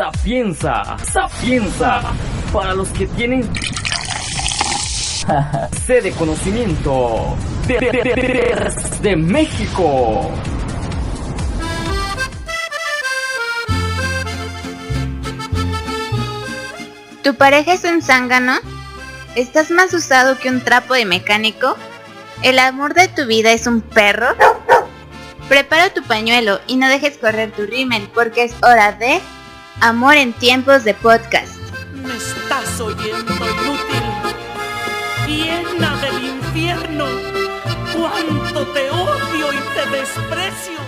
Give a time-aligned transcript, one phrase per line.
[0.00, 2.00] Sapienza, Sapienza,
[2.54, 3.42] para los que tienen
[5.84, 10.30] sede de conocimiento de, de, de, de México.
[17.22, 18.54] ¿Tu pareja es un zángano?
[19.34, 21.76] ¿Estás más usado que un trapo de mecánico?
[22.42, 24.28] ¿El amor de tu vida es un perro?
[25.50, 29.20] Prepara tu pañuelo y no dejes correr tu rímel porque es hora de
[29.78, 31.54] Amor en tiempos de podcast.
[31.94, 34.02] Me estás oyendo inútil,
[35.26, 37.06] llena del infierno,
[37.94, 40.80] cuánto te odio y te desprecio.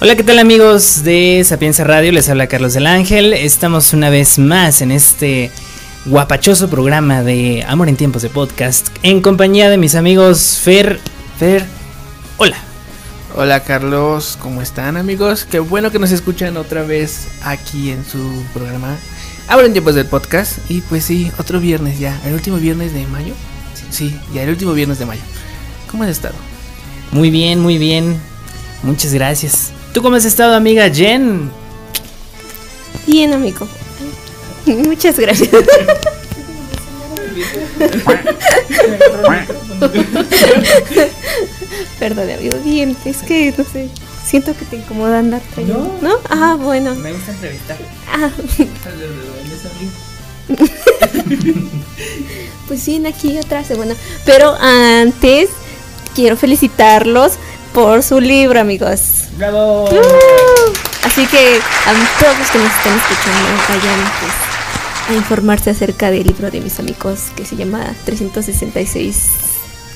[0.00, 2.12] Hola, ¿qué tal amigos de Sapienza Radio?
[2.12, 3.32] Les habla Carlos del Ángel.
[3.32, 5.52] Estamos una vez más en este
[6.04, 10.98] guapachoso programa de Amor en Tiempos de Podcast en compañía de mis amigos Fer.
[11.38, 11.64] Fer,
[12.38, 12.56] hola.
[13.36, 15.44] Hola Carlos, ¿cómo están amigos?
[15.44, 18.18] Qué bueno que nos escuchan otra vez aquí en su
[18.52, 18.96] programa
[19.48, 20.58] Amor en Tiempos del Podcast.
[20.68, 23.34] Y pues sí, otro viernes ya, el último viernes de mayo.
[23.90, 25.22] Sí, ya el último viernes de mayo.
[25.90, 26.34] ¿Cómo has estado?
[27.12, 28.16] Muy bien, muy bien.
[28.82, 29.70] Muchas gracias.
[29.92, 31.50] ¿Tú cómo has estado, amiga Jen?
[33.06, 33.68] Bien, amigo.
[34.66, 35.50] Muchas gracias.
[41.98, 42.56] Perdón, amigo.
[42.64, 43.90] Bien, es que no sé.
[44.24, 45.98] Siento que te incomoda andar trayendo.
[46.00, 46.14] ¿No?
[46.30, 46.94] Ah, bueno.
[46.94, 47.76] Me gusta entrevistar.
[48.10, 48.30] Ah.
[52.68, 53.94] pues sí, aquí otra semana.
[54.24, 55.50] Pero antes
[56.14, 57.32] quiero felicitarlos
[57.72, 59.00] por su libro, amigos.
[59.36, 59.84] ¡Bravo!
[59.84, 60.72] Uh,
[61.04, 64.51] así que a todos los que nos están escuchando, vayan pues,
[65.08, 69.26] a informarse acerca del libro de mis amigos que se llama 366.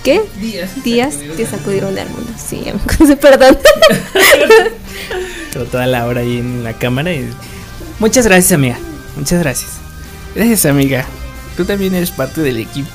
[0.03, 0.23] ¿Qué?
[0.41, 0.85] Días.
[0.85, 2.31] Días que sacudieron al mundo.
[2.39, 3.59] Sí, amigos, perdón.
[5.53, 7.13] Toda la hora ahí en la cámara.
[7.13, 7.29] Y...
[7.99, 8.79] Muchas gracias, amiga.
[9.17, 9.71] Muchas gracias.
[10.35, 11.05] Gracias, amiga.
[11.57, 12.89] Tú también eres parte del equipo.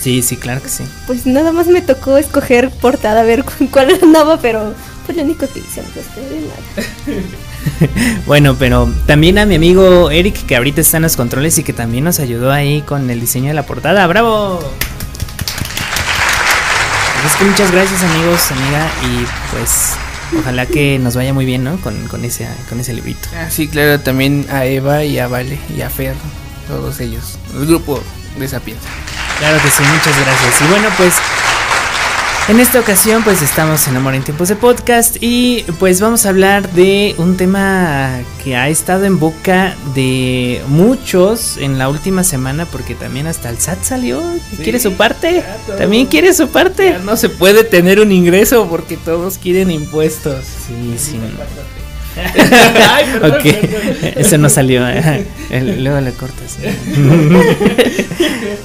[0.00, 0.84] Sí, sí, claro que sí.
[1.06, 4.74] Pues nada más me tocó escoger portada, a ver cu- cuál andaba, pero
[5.06, 7.16] fue lo único que hice, nada.
[8.26, 11.72] Bueno, pero también a mi amigo Eric, que ahorita está en los controles y que
[11.72, 14.06] también nos ayudó ahí con el diseño de la portada.
[14.06, 14.60] ¡Bravo!
[17.20, 19.94] Pues Es que muchas gracias, amigos, amiga, y pues
[20.38, 21.78] ojalá que nos vaya muy bien, ¿no?
[21.78, 23.28] Con, con, ese, con ese librito.
[23.36, 26.14] Ah, sí, claro, también a Eva y a Vale y a Fer,
[26.68, 28.02] todos ellos, el grupo
[28.38, 28.88] de Sapienza.
[29.38, 30.60] Claro que sí, muchas gracias.
[30.60, 31.14] Y bueno, pues
[32.46, 36.28] en esta ocasión pues estamos en Amor en Tiempos de Podcast y pues vamos a
[36.28, 42.66] hablar de un tema que ha estado en boca de muchos en la última semana
[42.66, 45.42] porque también hasta el SAT salió, Sí, quiere su parte,
[45.78, 46.90] también quiere su parte.
[46.90, 50.44] Ya no se puede tener un ingreso porque todos quieren impuestos.
[50.66, 51.20] Sí, sí.
[52.16, 54.12] Ay, perdón, ok, perdón.
[54.16, 54.86] eso no salió.
[54.88, 55.26] ¿eh?
[55.78, 56.56] Luego le cortas.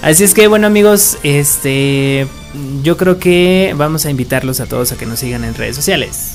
[0.01, 2.27] Así es que bueno amigos, este,
[2.83, 6.33] yo creo que vamos a invitarlos a todos a que nos sigan en redes sociales.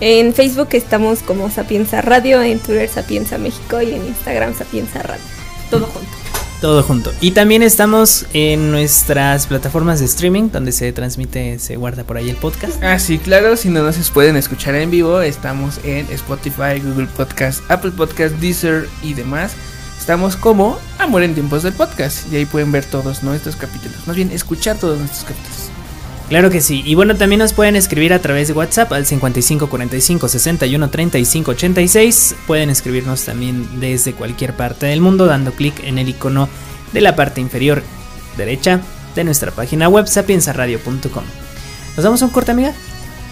[0.00, 5.24] En Facebook estamos como Sapienza Radio, en Twitter Sapienza México y en Instagram Sapienza Radio.
[5.70, 6.15] Todo junto.
[6.60, 7.12] Todo junto.
[7.20, 12.30] Y también estamos en nuestras plataformas de streaming donde se transmite, se guarda por ahí
[12.30, 12.82] el podcast.
[12.82, 17.62] Ah, sí, claro, si no nos pueden escuchar en vivo, estamos en Spotify, Google Podcast,
[17.70, 19.52] Apple Podcast, Deezer y demás.
[19.98, 24.06] Estamos como Amor en Tiempos del Podcast y ahí pueden ver todos nuestros capítulos.
[24.06, 25.65] Más bien, escuchar todos nuestros capítulos.
[26.28, 26.82] Claro que sí.
[26.84, 31.50] Y bueno, también nos pueden escribir a través de WhatsApp al 55 45 61 35
[31.52, 32.34] 86.
[32.46, 36.48] Pueden escribirnos también desde cualquier parte del mundo dando clic en el icono
[36.92, 37.82] de la parte inferior
[38.36, 38.80] derecha
[39.14, 41.24] de nuestra página web sapiensaradio.com.
[41.96, 42.74] ¿Nos damos un corte, amiga?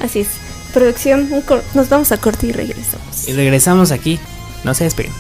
[0.01, 0.29] Así es.
[0.73, 1.29] Producción,
[1.75, 3.29] nos vamos a corte y regresamos.
[3.29, 4.19] Y regresamos aquí.
[4.65, 5.13] No se despeguen.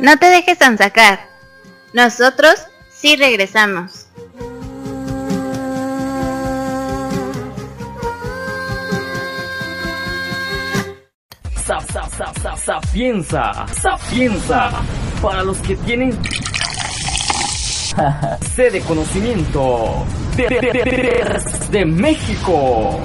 [0.00, 1.20] No te dejes sacar.
[1.92, 2.54] Nosotros
[2.90, 4.06] sí regresamos.
[11.66, 14.70] Sap, sap, sap, sap, sapienza, sapienza,
[15.20, 16.12] para los que tienen
[18.54, 20.06] sede de conocimiento
[20.36, 21.38] de- de-
[21.70, 23.00] de México.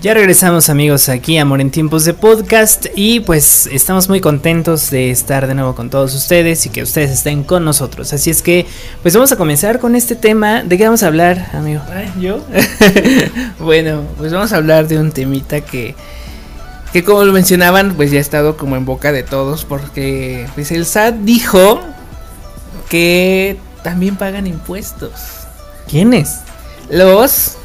[0.00, 4.90] Ya regresamos amigos aquí a Amor en Tiempos de Podcast y pues estamos muy contentos
[4.90, 8.14] de estar de nuevo con todos ustedes y que ustedes estén con nosotros.
[8.14, 8.64] Así es que
[9.02, 10.62] pues vamos a comenzar con este tema.
[10.62, 11.82] ¿De qué vamos a hablar, amigo?
[12.18, 12.42] ¿Yo?
[13.58, 15.94] bueno, pues vamos a hablar de un temita que,
[16.94, 20.72] que como lo mencionaban, pues ya ha estado como en boca de todos porque pues
[20.72, 21.78] el SAT dijo
[22.88, 25.12] que también pagan impuestos.
[25.86, 26.38] ¿Quiénes?
[26.88, 27.58] Los...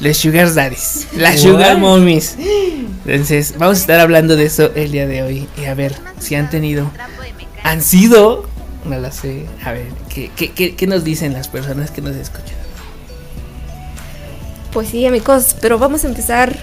[0.00, 1.08] Los Sugar Daddies.
[1.16, 1.52] Las What?
[1.52, 2.36] Sugar Mommies.
[3.06, 5.48] Entonces, vamos a estar hablando de eso el día de hoy.
[5.60, 6.90] Y a ver si han tenido...
[7.62, 8.48] Han sido...
[8.84, 9.46] No lo sé.
[9.62, 12.56] A ver, ¿qué, qué, qué, qué nos dicen las personas que nos escuchan?
[14.72, 16.56] Pues sí, amigos, pero vamos a empezar.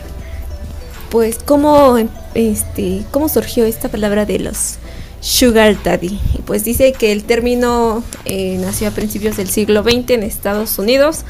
[1.09, 1.97] Pues, ¿cómo,
[2.33, 4.75] este, ¿cómo surgió esta palabra de los
[5.19, 6.19] Sugar Daddy?
[6.33, 10.79] Y pues dice que el término eh, nació a principios del siglo XX en Estados
[10.79, 11.25] Unidos,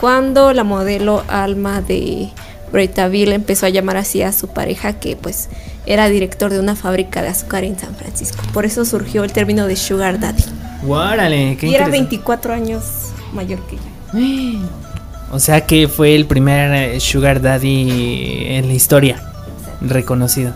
[0.00, 2.30] cuando la modelo Alma de
[2.72, 5.48] Bretaville empezó a llamar así a su pareja, que pues
[5.86, 8.42] era director de una fábrica de azúcar en San Francisco.
[8.54, 10.44] Por eso surgió el término de Sugar Daddy.
[10.82, 11.90] Guárale, qué y era interesante.
[11.90, 12.84] 24 años
[13.32, 14.58] mayor que ella.
[15.32, 19.22] O sea que fue el primer eh, Sugar Daddy en la historia
[19.80, 20.52] reconocido.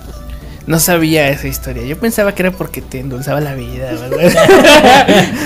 [0.67, 1.85] No sabía esa historia.
[1.85, 4.35] Yo pensaba que era porque te endulzaba la vida, ¿verdad?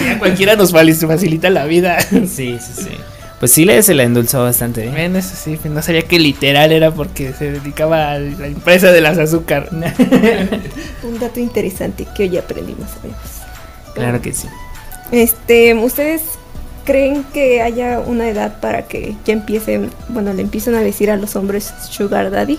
[0.14, 2.00] A cualquiera nos facilita la vida.
[2.00, 2.90] Sí, sí, sí.
[3.38, 4.86] Pues sí le se la endulzó bastante.
[4.86, 4.90] ¿eh?
[4.90, 8.90] Bueno, eso sí, pues no sabía que literal era porque se dedicaba a la empresa
[8.90, 9.68] de las azúcar.
[11.02, 13.20] Un dato interesante que hoy aprendimos, amigos.
[13.94, 14.48] Claro que sí.
[15.12, 16.22] Este, ¿ustedes
[16.84, 21.16] creen que haya una edad para que ya empiecen, bueno, le empiecen a decir a
[21.16, 22.58] los hombres sugar daddy?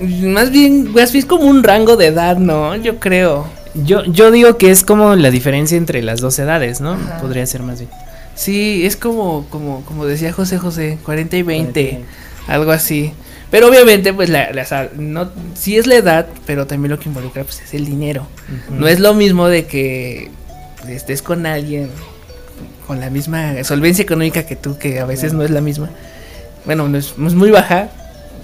[0.00, 2.76] Más bien, más bien como un rango de edad, ¿no?
[2.76, 3.46] Yo creo.
[3.74, 6.96] Yo, yo digo que es como la diferencia entre las dos edades, ¿no?
[7.20, 7.90] Podría ser más bien.
[8.38, 12.04] Sí, es como, como, como decía José José, 40 y 20,
[12.46, 13.12] algo así.
[13.50, 17.42] Pero obviamente, pues, la, la- no, sí es la edad, pero también lo que involucra,
[17.42, 18.26] pues, es el dinero.
[18.70, 20.30] No es lo mismo de que
[20.88, 21.90] estés con alguien
[22.86, 25.90] con la misma solvencia económica que tú, que a veces no es la misma.
[26.64, 27.88] Bueno, no es, no es muy baja,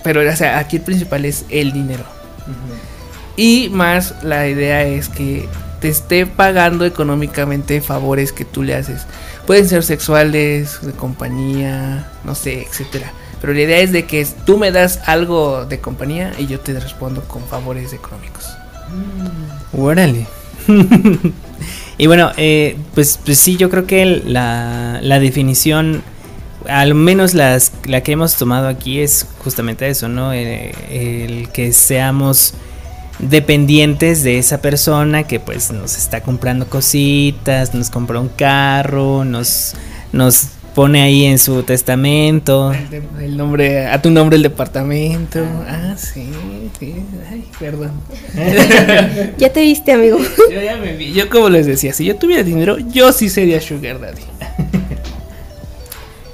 [0.02, 2.05] pero o sea, aquí el principal es el dinero.
[3.37, 5.49] Y más la idea es que
[5.84, 9.02] te esté pagando económicamente favores que tú le haces.
[9.46, 13.12] Pueden ser sexuales, de compañía, no sé, etcétera.
[13.38, 16.72] Pero la idea es de que tú me das algo de compañía y yo te
[16.81, 18.46] respondo con favores económicos.
[19.76, 20.26] Órale.
[21.98, 26.02] y bueno, eh, pues, pues sí, yo creo que la, definición,
[26.66, 27.60] al menos la
[28.02, 30.32] que hemos tomado aquí es justamente eso, ¿no?
[30.32, 32.54] Eh, el que seamos
[33.19, 39.75] dependientes de esa persona que pues nos está comprando cositas, nos compra un carro, nos,
[40.12, 42.72] nos pone ahí en su testamento.
[42.72, 45.38] El, de- el nombre, a tu nombre el departamento.
[45.69, 46.28] Ah, sí,
[46.81, 46.94] sí.
[47.31, 47.93] Ay, perdón.
[49.38, 50.19] Ya te viste, amigo.
[50.52, 51.12] Yo ya me vi.
[51.12, 54.22] Yo como les decía, si yo tuviera dinero, yo sí sería Sugar Daddy.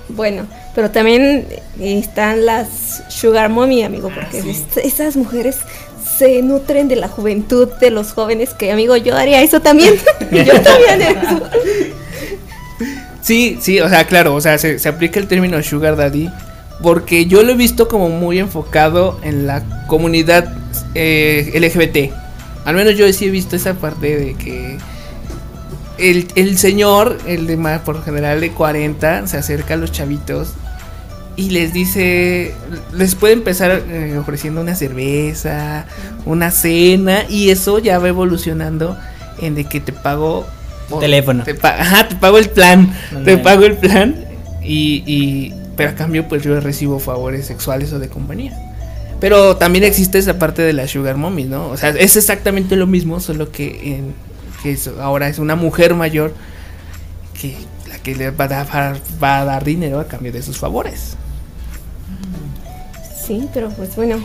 [0.09, 1.47] bueno, pero también
[1.79, 4.51] están las sugar mommy, amigo, porque sí.
[4.51, 5.59] es- esas mujeres
[6.21, 9.95] se nutren de la juventud de los jóvenes, que amigo, yo haría eso también.
[10.31, 11.43] yo también eso.
[13.23, 16.29] Sí, sí, o sea, claro, o sea, se, se aplica el término Sugar Daddy
[16.83, 20.53] porque yo lo he visto como muy enfocado en la comunidad
[20.95, 22.13] eh, LGBT.
[22.67, 24.77] Al menos yo sí he visto esa parte de que
[25.97, 30.53] el, el señor, el de más por general de 40, se acerca a los chavitos
[31.41, 32.53] y les dice,
[32.93, 35.87] les puede empezar eh, ofreciendo una cerveza,
[36.27, 38.97] una cena y eso ya va evolucionando
[39.41, 40.47] en de que te pago
[41.01, 41.45] Teléfono.
[41.45, 42.93] Te pa- ajá, te pago el plan,
[43.25, 44.17] te pago el plan
[44.63, 48.53] y, y pero a cambio pues yo recibo favores sexuales o de compañía.
[49.21, 51.69] Pero también existe esa parte de la sugar mommy, ¿no?
[51.69, 54.15] O sea, es exactamente lo mismo, solo que en
[54.63, 56.35] que es- ahora es una mujer mayor
[57.41, 57.55] que
[57.89, 61.17] la que le va a dar, va a dar dinero a cambio de sus favores.
[63.31, 64.17] Sí, pero pues bueno.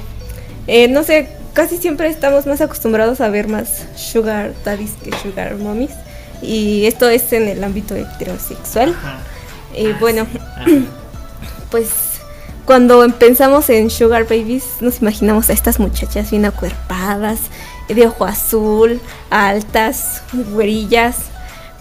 [0.66, 5.58] Eh, no sé, casi siempre estamos más acostumbrados a ver más sugar daddies que sugar
[5.58, 5.92] mommies.
[6.42, 8.96] Y esto es en el ámbito heterosexual.
[9.78, 10.26] Y bueno,
[11.70, 11.90] pues
[12.66, 17.42] cuando pensamos en sugar babies, nos imaginamos a estas muchachas bien acuerpadas,
[17.88, 21.18] de ojo azul, altas, güerillas.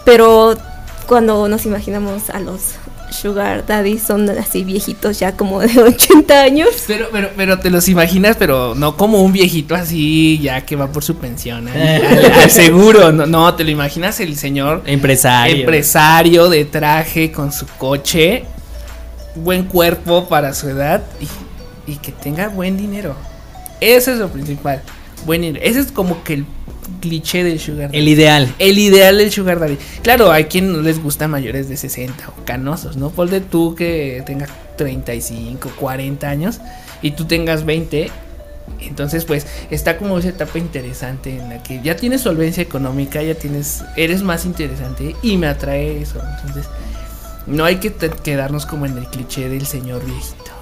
[0.05, 0.59] Pero
[1.07, 2.75] cuando nos imaginamos a los
[3.15, 6.69] sugar daddies, son así viejitos ya como de 80 años.
[6.87, 10.89] Pero, pero, pero te los imaginas, pero no como un viejito así, ya que va
[10.93, 13.13] por su pensión, al seguro.
[13.13, 15.57] No, no, te lo imaginas el señor Empresario.
[15.57, 18.45] empresario de traje con su coche
[19.37, 23.17] buen cuerpo para su edad y, y que tenga buen dinero.
[23.81, 24.83] Eso es lo principal.
[25.27, 25.65] Buen dinero.
[25.65, 26.47] Ese es como que el
[27.01, 27.99] cliché del sugar daddy.
[27.99, 28.55] El ideal.
[28.59, 29.79] El ideal del sugar daddy.
[30.03, 33.11] Claro, hay quien no les gusta mayores de 60 o canosos, ¿no?
[33.11, 36.61] Ponle tú que tengas 35, 40 años
[37.03, 38.11] y tú tengas 20.
[38.81, 43.35] Entonces, pues, está como esa etapa interesante en la que ya tienes solvencia económica, ya
[43.35, 46.21] tienes, eres más interesante y me atrae eso.
[46.37, 46.67] Entonces,
[47.47, 50.53] no hay que quedarnos como en el cliché del señor viejito.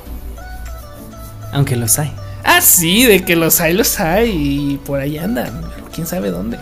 [1.52, 2.12] Aunque los hay.
[2.44, 6.58] Ah, sí, de que los hay, los hay y por ahí andan, quién sabe dónde.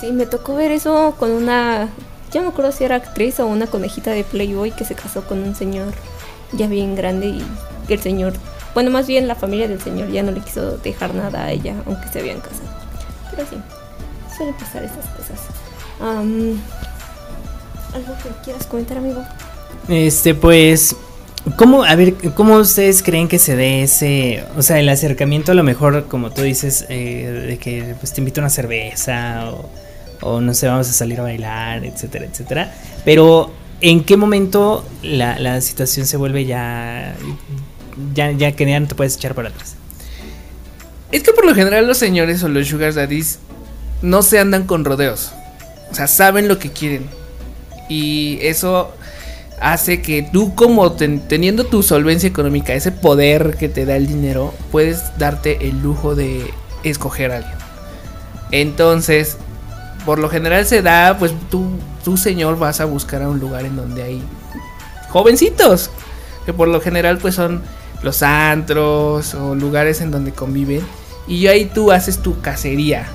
[0.00, 1.88] Sí, me tocó ver eso con una.
[2.32, 5.22] Ya no me acuerdo si era actriz o una conejita de Playboy que se casó
[5.22, 5.94] con un señor
[6.52, 7.42] ya bien grande y
[7.88, 8.34] el señor.
[8.74, 11.74] Bueno, más bien la familia del señor ya no le quiso dejar nada a ella,
[11.86, 12.68] aunque se habían casado.
[13.30, 13.56] Pero sí,
[14.36, 15.40] suelen pasar esas cosas.
[16.00, 16.60] Am,
[17.94, 19.24] ¿Algo que quieras comentar, amigo?
[19.88, 20.94] Este, pues,
[21.54, 25.54] ¿cómo, a ver, cómo ustedes creen que se dé ese, o sea, el acercamiento a
[25.54, 29.70] lo mejor, como tú dices, eh, de que pues te invito a una cerveza o,
[30.22, 32.74] o no sé, vamos a salir a bailar, etcétera, etcétera.
[33.04, 37.14] Pero, ¿en qué momento la, situación se vuelve ya,
[38.14, 39.76] ya, ya que ya no te puedes echar para atrás?
[41.12, 43.38] Es que por lo general los señores o los sugar daddies
[44.02, 45.32] no se andan con rodeos.
[45.90, 47.06] O sea, saben lo que quieren.
[47.88, 48.92] Y eso
[49.60, 54.06] hace que tú como ten- teniendo tu solvencia económica, ese poder que te da el
[54.06, 56.50] dinero, puedes darte el lujo de
[56.84, 57.54] escoger a alguien.
[58.52, 59.36] Entonces,
[60.04, 61.66] por lo general se da, pues tú,
[62.04, 64.22] tú señor vas a buscar a un lugar en donde hay
[65.08, 65.90] jovencitos,
[66.44, 67.62] que por lo general pues son
[68.02, 70.82] los antros o lugares en donde conviven.
[71.26, 73.06] Y ahí tú haces tu cacería.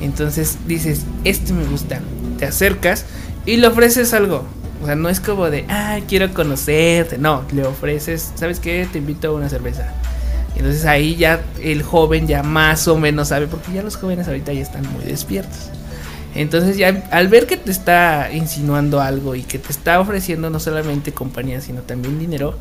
[0.00, 2.00] Entonces dices, este me gusta.
[2.38, 3.04] Te acercas
[3.46, 4.44] y le ofreces algo.
[4.82, 7.18] O sea, no es como de, ah, quiero conocerte.
[7.18, 8.88] No, le ofreces, ¿sabes qué?
[8.90, 9.92] Te invito a una cerveza.
[10.56, 14.52] Entonces ahí ya el joven ya más o menos sabe, porque ya los jóvenes ahorita
[14.52, 15.70] ya están muy despiertos.
[16.34, 20.60] Entonces ya al ver que te está insinuando algo y que te está ofreciendo no
[20.60, 22.56] solamente compañía, sino también dinero,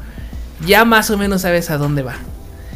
[0.65, 2.15] ya más o menos sabes a dónde va.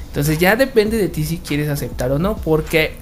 [0.07, 2.95] Entonces ya depende de ti si quieres aceptar o no, porque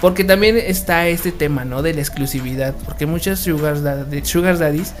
[0.00, 1.82] porque también está este tema, ¿no?
[1.82, 4.92] De la exclusividad, porque muchos sugar, daddy- sugar daddies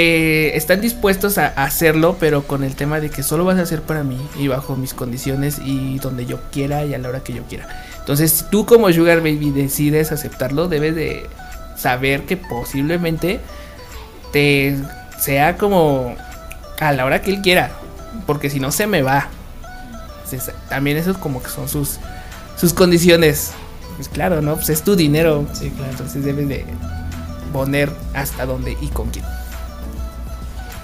[0.00, 3.82] eh, están dispuestos a hacerlo, pero con el tema de que solo vas a hacer
[3.82, 7.32] para mí y bajo mis condiciones y donde yo quiera y a la hora que
[7.32, 7.66] yo quiera.
[7.98, 11.26] Entonces, si tú como Sugar Baby decides aceptarlo, debes de
[11.76, 13.40] saber que posiblemente
[14.32, 14.76] te
[15.18, 16.14] sea como
[16.78, 17.72] a la hora que él quiera,
[18.24, 19.26] porque si no se me va.
[20.22, 21.98] Entonces, también eso es como que son sus
[22.56, 23.50] sus condiciones.
[23.96, 24.54] Pues claro, ¿no?
[24.54, 25.44] Pues es tu dinero.
[25.54, 25.90] Sí, claro.
[25.90, 26.64] Entonces debes de
[27.52, 29.24] poner hasta dónde y con quién.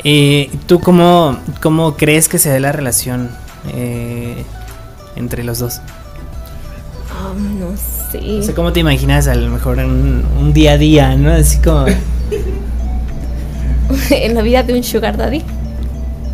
[0.05, 3.31] Eh, ¿Tú cómo, cómo crees que se dé la relación
[3.75, 4.45] eh,
[5.17, 5.81] entre los dos?
[7.59, 7.75] No
[8.13, 8.41] sé.
[8.41, 11.33] O sea, ¿cómo te imaginas a lo mejor un, un día a día, ¿no?
[11.33, 11.87] Así como...
[14.11, 15.43] en la vida de un sugar daddy.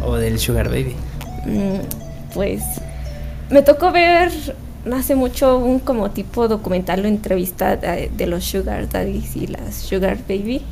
[0.04, 0.94] o del Sugar Baby.
[1.46, 1.80] Mm,
[2.34, 2.62] Pues
[3.50, 4.30] me tocó ver
[4.92, 9.74] hace mucho un como tipo documental o entrevista de, de los sugar daddies y las
[9.74, 10.62] sugar baby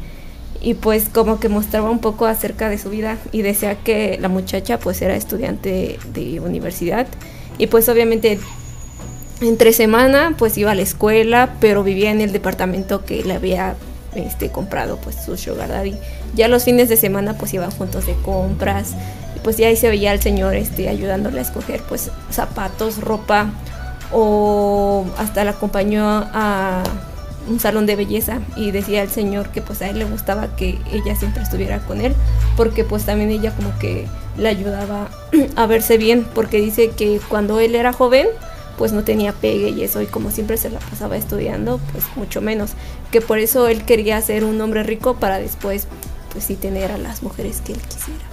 [0.61, 4.29] y pues como que mostraba un poco acerca de su vida y decía que la
[4.29, 7.07] muchacha pues era estudiante de universidad
[7.59, 8.39] y pues obviamente
[9.41, 13.77] entre semana pues iba a la escuela pero vivía en el departamento que le había
[14.15, 15.97] este comprado pues su sugar daddy.
[16.35, 18.95] Ya los fines de semana pues iban juntos de compras
[19.37, 23.51] y pues ya ahí se veía al señor este ayudándole a escoger pues zapatos ropa
[24.13, 26.83] o hasta la acompañó a
[27.49, 30.79] un salón de belleza y decía el señor que pues a él le gustaba que
[30.93, 32.15] ella siempre estuviera con él
[32.57, 35.11] porque pues también ella como que le ayudaba
[35.57, 38.27] a verse bien porque dice que cuando él era joven
[38.77, 42.41] pues no tenía pegue y eso y como siempre se la pasaba estudiando pues mucho
[42.41, 42.73] menos
[43.11, 45.89] que por eso él quería ser un hombre rico para después
[46.33, 48.28] pues sí tener a las mujeres que él quisiera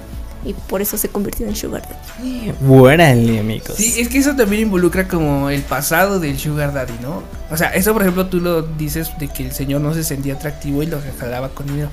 [0.46, 2.54] y por eso se convirtió en sugar daddy.
[2.68, 3.74] Órale, amigos.
[3.76, 7.24] Sí, es que eso también involucra como el pasado del Sugar Daddy, ¿no?
[7.52, 10.36] O sea, eso por ejemplo tú lo dices de que el señor no se sentía
[10.36, 11.90] atractivo y lo jalaba con dinero.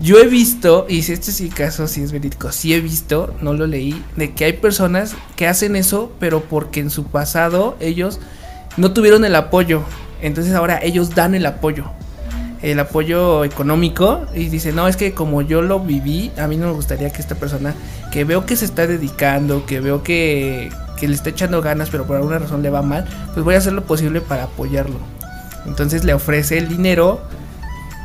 [0.00, 3.52] Yo he visto, y si este sí caso, si es verídico, sí he visto, no
[3.52, 8.20] lo leí, de que hay personas que hacen eso, pero porque en su pasado ellos
[8.76, 9.82] no tuvieron el apoyo.
[10.22, 11.86] Entonces ahora ellos dan el apoyo.
[12.62, 14.26] El apoyo económico.
[14.34, 17.20] Y dicen, no, es que como yo lo viví, a mí no me gustaría que
[17.22, 17.74] esta persona,
[18.10, 22.06] que veo que se está dedicando, que veo que, que le está echando ganas, pero
[22.06, 24.98] por alguna razón le va mal, pues voy a hacer lo posible para apoyarlo.
[25.66, 27.20] Entonces le ofrece el dinero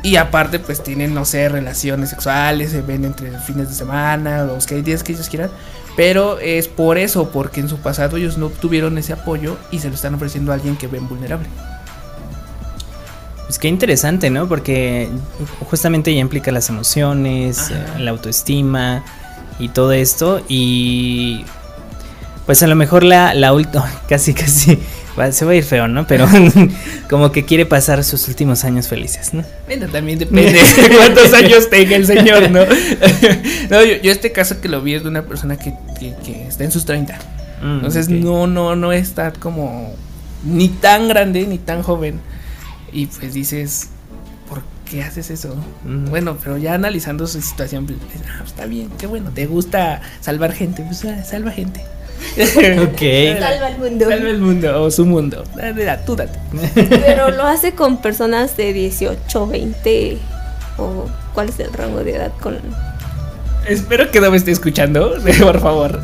[0.02, 4.66] Y aparte, pues tienen, no sé, relaciones sexuales, se ven entre fines de semana, los
[4.66, 5.50] que hay días que ellos quieran.
[5.96, 9.88] Pero es por eso, porque en su pasado ellos no tuvieron ese apoyo y se
[9.88, 11.48] lo están ofreciendo a alguien que ven vulnerable.
[13.46, 14.48] Pues qué interesante, ¿no?
[14.48, 15.08] Porque
[15.68, 17.74] justamente ya implica las emociones, Ajá.
[17.96, 19.04] eh, la autoestima
[19.58, 20.42] y todo esto.
[20.48, 21.44] Y
[22.46, 24.78] pues a lo mejor la, la última, casi, casi,
[25.18, 26.06] va- se va a ir feo, ¿no?
[26.06, 26.26] Pero
[27.10, 29.44] como que quiere pasar sus últimos años felices, ¿no?
[29.66, 32.60] Bueno, también depende de cuántos años tenga el señor, ¿no?
[33.70, 36.46] no, yo, yo este caso que lo vi es de una persona que, que- que
[36.48, 37.14] está en sus 30.
[37.62, 39.94] Mm, Entonces no, no, no está como
[40.44, 42.20] ni tan grande ni tan joven.
[42.94, 43.88] Y pues dices,
[44.48, 45.56] ¿por qué haces eso?
[45.84, 46.10] Mm.
[46.10, 47.98] Bueno, pero ya analizando su situación, pues,
[48.28, 51.84] ah, está bien, qué bueno, te gusta salvar gente, pues ah, salva gente.
[52.36, 53.40] Ok.
[53.40, 54.08] Salva el mundo.
[54.08, 55.44] Salva el mundo o su mundo.
[55.56, 56.38] Dale, da, tú date.
[56.74, 60.18] Pero lo hace con personas de 18, 20
[60.78, 62.58] o cuál es el rango de edad con
[63.66, 66.00] Espero que no me esté escuchando, por favor.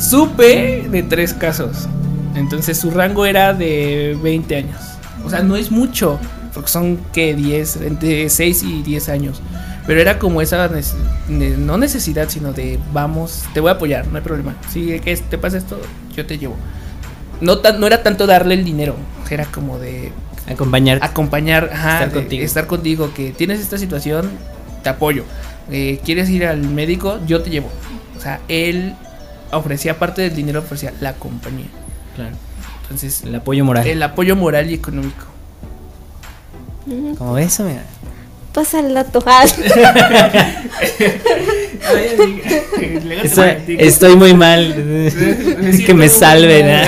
[0.00, 1.88] Supe de tres casos.
[2.34, 4.95] Entonces su rango era de 20 años.
[5.26, 6.18] O sea, no es mucho,
[6.54, 9.42] porque son que 10, entre 6 y 10 años.
[9.86, 10.68] Pero era como esa,
[11.28, 14.56] no necesidad, sino de vamos, te voy a apoyar, no hay problema.
[14.72, 15.78] Si que te pasa esto,
[16.16, 16.56] yo te llevo.
[17.40, 18.96] No, tan, no era tanto darle el dinero,
[19.30, 20.10] era como de
[20.48, 20.98] Acompañar.
[21.02, 22.44] acompañar, ajá, Estar de- contigo.
[22.44, 24.30] estar contigo, que tienes esta situación,
[24.82, 25.24] te apoyo.
[25.70, 27.18] Eh, ¿Quieres ir al médico?
[27.26, 27.68] Yo te llevo.
[28.16, 28.94] O sea, él
[29.52, 31.66] ofrecía parte del dinero, ofrecía la compañía.
[32.14, 32.34] Claro.
[32.86, 33.86] Entonces, El apoyo moral.
[33.86, 35.24] el apoyo moral y económico.
[37.18, 37.84] Como ves, mira.
[38.52, 39.22] pasa el dato.
[39.26, 39.44] Ah,
[43.22, 44.74] Estoy, estoy muy mal.
[45.86, 46.66] que me salven.
[46.68, 46.86] ¿eh?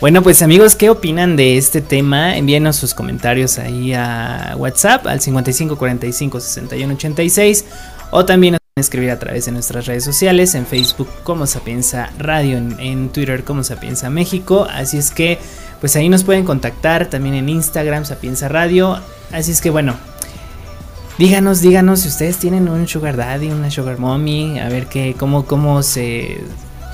[0.00, 2.36] Bueno, pues amigos, ¿qué opinan de este tema?
[2.36, 7.64] Envíenos sus comentarios ahí a WhatsApp al 55 45 61 86
[8.10, 13.10] o también escribir a través de nuestras redes sociales en Facebook como Sapienza Radio, en,
[13.10, 14.66] Twitter como Sapienza México.
[14.70, 15.38] Así es que,
[15.78, 18.98] pues ahí nos pueden contactar también en Instagram Sapienza Radio.
[19.30, 19.94] Así es que bueno,
[21.18, 25.44] Díganos, díganos si ustedes tienen un sugar daddy, una sugar mommy, a ver qué, cómo,
[25.44, 26.38] cómo se,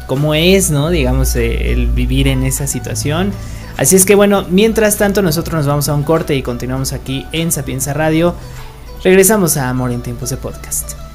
[0.09, 0.91] cómo es, ¿no?
[0.91, 3.33] Digamos, eh, el vivir en esa situación.
[3.77, 7.25] Así es que bueno, mientras tanto nosotros nos vamos a un corte y continuamos aquí
[7.31, 8.35] en Sapienza Radio.
[9.05, 11.08] Regresamos a Amor en tiempos de podcast.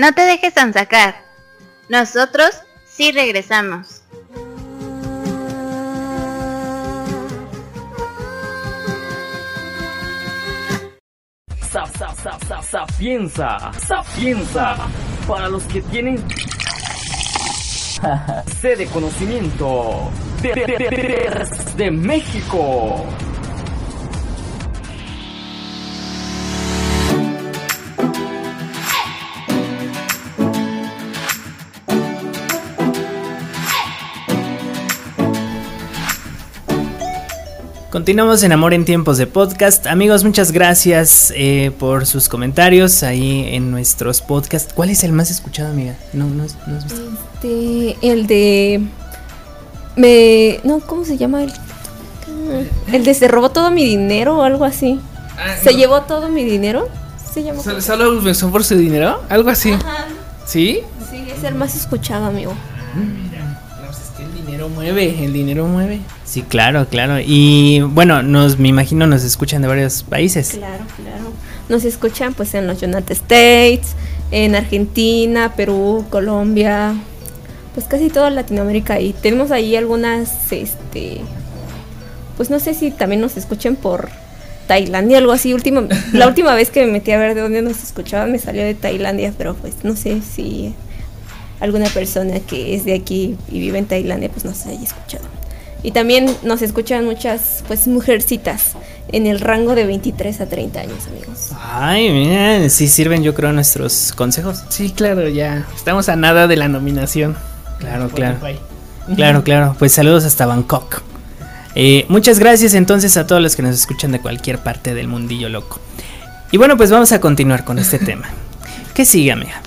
[0.00, 1.14] No te dejes sacar.
[1.90, 4.00] Nosotros sí regresamos.
[15.28, 16.18] Para los que tienen
[18.60, 20.10] sed de conocimiento
[20.42, 23.04] de- de- de México.
[37.90, 39.88] Continuamos en Amor en tiempos de podcast.
[39.88, 44.72] Amigos, muchas gracias eh, por sus comentarios ahí en nuestros podcasts.
[44.72, 45.96] ¿Cuál es el más escuchado, amiga?
[46.12, 47.02] No, no, no has visto.
[47.34, 48.80] Este, el de.
[49.96, 50.60] Me.
[50.62, 51.42] No, ¿cómo se llama?
[51.42, 51.52] El,
[52.92, 55.00] el de se robó todo mi dinero o algo así.
[55.60, 56.88] ¿Se llevó todo mi dinero?
[57.34, 57.60] ¿Se llama?
[57.60, 59.20] ¿Solo, solo por su dinero?
[59.28, 59.72] Algo así.
[59.72, 60.06] Ajá.
[60.46, 60.82] ¿Sí?
[61.10, 62.54] Sí, es el más escuchado, amigo.
[62.94, 63.29] Mira,
[64.60, 66.00] dinero mueve, el dinero mueve.
[66.24, 67.18] Sí, claro, claro.
[67.18, 70.50] Y bueno, nos, me imagino nos escuchan de varios países.
[70.50, 71.32] Claro, claro.
[71.70, 73.94] Nos escuchan pues en los United States,
[74.30, 76.94] en Argentina, Perú, Colombia,
[77.72, 81.22] pues casi toda Latinoamérica y tenemos ahí algunas, este,
[82.36, 84.10] pues no sé si también nos escuchen por
[84.66, 85.54] Tailandia, algo así.
[85.54, 88.62] Última, la última vez que me metí a ver de dónde nos escuchaban me salió
[88.62, 90.74] de Tailandia, pero pues no sé si
[91.60, 95.24] alguna persona que es de aquí y vive en Tailandia pues nos haya escuchado.
[95.82, 98.72] Y también nos escuchan muchas pues mujercitas
[99.12, 101.50] en el rango de 23 a 30 años, amigos.
[101.58, 104.62] Ay, mira, sí sirven yo creo nuestros consejos.
[104.68, 105.66] Sí, claro, ya.
[105.74, 107.36] Estamos a nada de la nominación.
[107.78, 108.38] Claro, claro.
[109.16, 109.76] Claro, claro.
[109.78, 111.02] Pues saludos hasta Bangkok.
[111.74, 115.48] Eh, muchas gracias entonces a todos los que nos escuchan de cualquier parte del mundillo
[115.48, 115.80] loco.
[116.50, 118.28] Y bueno, pues vamos a continuar con este tema.
[118.94, 119.62] ¿Qué sigue, amiga?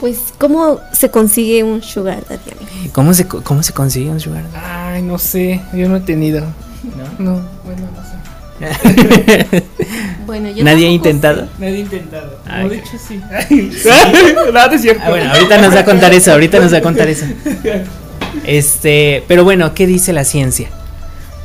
[0.00, 2.92] Pues, ¿cómo se consigue un sugar daddy, amigo?
[2.92, 4.44] ¿Cómo se, cómo se consigue un sugar?
[4.54, 6.42] Ay, no sé, yo no he tenido.
[7.18, 7.32] ¿No?
[7.32, 8.16] No, bueno, no sé.
[10.26, 11.46] Bueno, yo ¿Nadie ha intentado?
[11.58, 12.40] Nadie ha intentado.
[12.46, 13.20] Ay, No, de hecho sí.
[14.34, 15.02] no, no es cierto.
[15.04, 17.26] Ah, bueno, ahorita nos va a contar eso, ahorita nos va a contar eso.
[18.44, 20.68] Este, pero bueno, ¿qué dice la ciencia?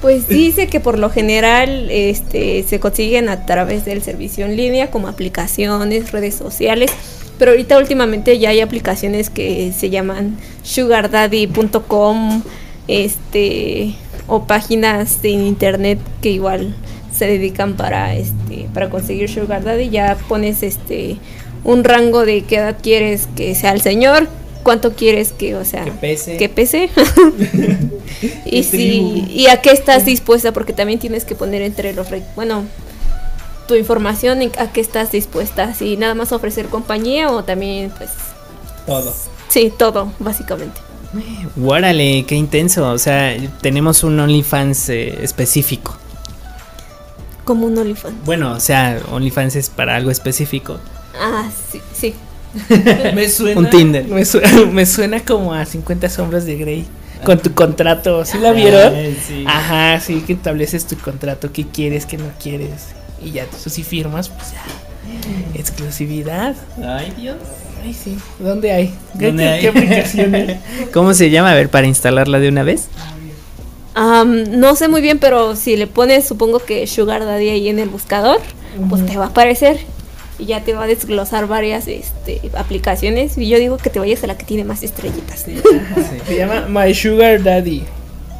[0.01, 4.89] Pues dice que por lo general este, se consiguen a través del servicio en línea
[4.89, 6.91] como aplicaciones, redes sociales,
[7.41, 12.43] pero ahorita últimamente ya hay aplicaciones que se llaman sugardaddy.com
[12.87, 13.95] este,
[14.27, 16.75] o páginas de internet que igual
[17.11, 19.89] se dedican para, este, para conseguir sugar daddy.
[19.89, 21.17] Ya pones este,
[21.63, 24.27] un rango de qué edad quieres que sea el señor,
[24.61, 26.37] cuánto quieres que, o sea, Que pese.
[26.37, 26.89] que pese.
[28.45, 32.65] y si y a qué estás dispuesta porque también tienes que poner entre los bueno
[33.71, 38.09] tu información a qué estás dispuesta si nada más ofrecer compañía o también pues
[38.85, 39.13] Todo.
[39.47, 40.81] sí todo básicamente
[41.57, 42.89] Guárale, qué intenso.
[42.89, 45.97] O sea, tenemos un OnlyFans eh, específico.
[47.43, 50.77] como un OnlyFans Bueno, o sea, OnlyFans es para algo específico.
[51.19, 52.13] ah sí sí
[53.15, 53.59] Me suena.
[53.59, 54.05] Un Tinder.
[54.05, 56.85] Me suena, me suena como a 50 sombras de Grey.
[57.23, 58.93] Con tu contrato, ¿sí la vieron?
[58.93, 59.45] Ay, sí.
[59.47, 62.87] Ajá, sí, que estableces tu contrato, qué quieres, qué no quieres.
[63.23, 64.61] Y ya tú si firmas, pues ya.
[65.59, 66.55] Exclusividad.
[66.83, 67.37] Ay, Dios.
[67.83, 68.17] Ay, sí.
[68.39, 68.93] ¿Dónde hay?
[69.19, 69.61] ¿Qué, ¿Dónde qué- hay?
[69.61, 70.59] qué aplicaciones?
[70.93, 71.51] ¿Cómo se llama?
[71.51, 72.87] A ver, para instalarla de una vez.
[73.93, 77.77] Am, no sé muy bien pero si le pones supongo que sugar daddy ahí en
[77.77, 78.39] el buscador
[78.89, 79.79] pues te va a aparecer
[80.39, 84.23] y ya te va a desglosar varias este, aplicaciones y yo digo que te vayas
[84.23, 85.45] a la que tiene más estrellitas
[86.27, 87.83] Se llama My Sugar Daddy.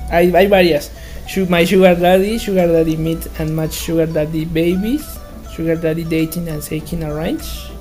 [0.09, 0.89] Hay, hay varias.
[1.37, 5.03] My Sugar Daddy, Sugar Daddy Meet and Match Sugar Daddy Babies,
[5.55, 7.71] Sugar Daddy Dating and Seeking Arrange.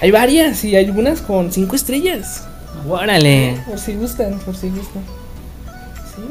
[0.00, 2.44] Hay varias y hay algunas con cinco estrellas.
[2.84, 3.56] Guárale.
[3.66, 5.02] Por si gustan, por si gustan.
[6.14, 6.22] Sí,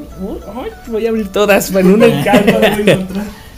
[0.56, 2.23] ay, voy a abrir todas, para una en.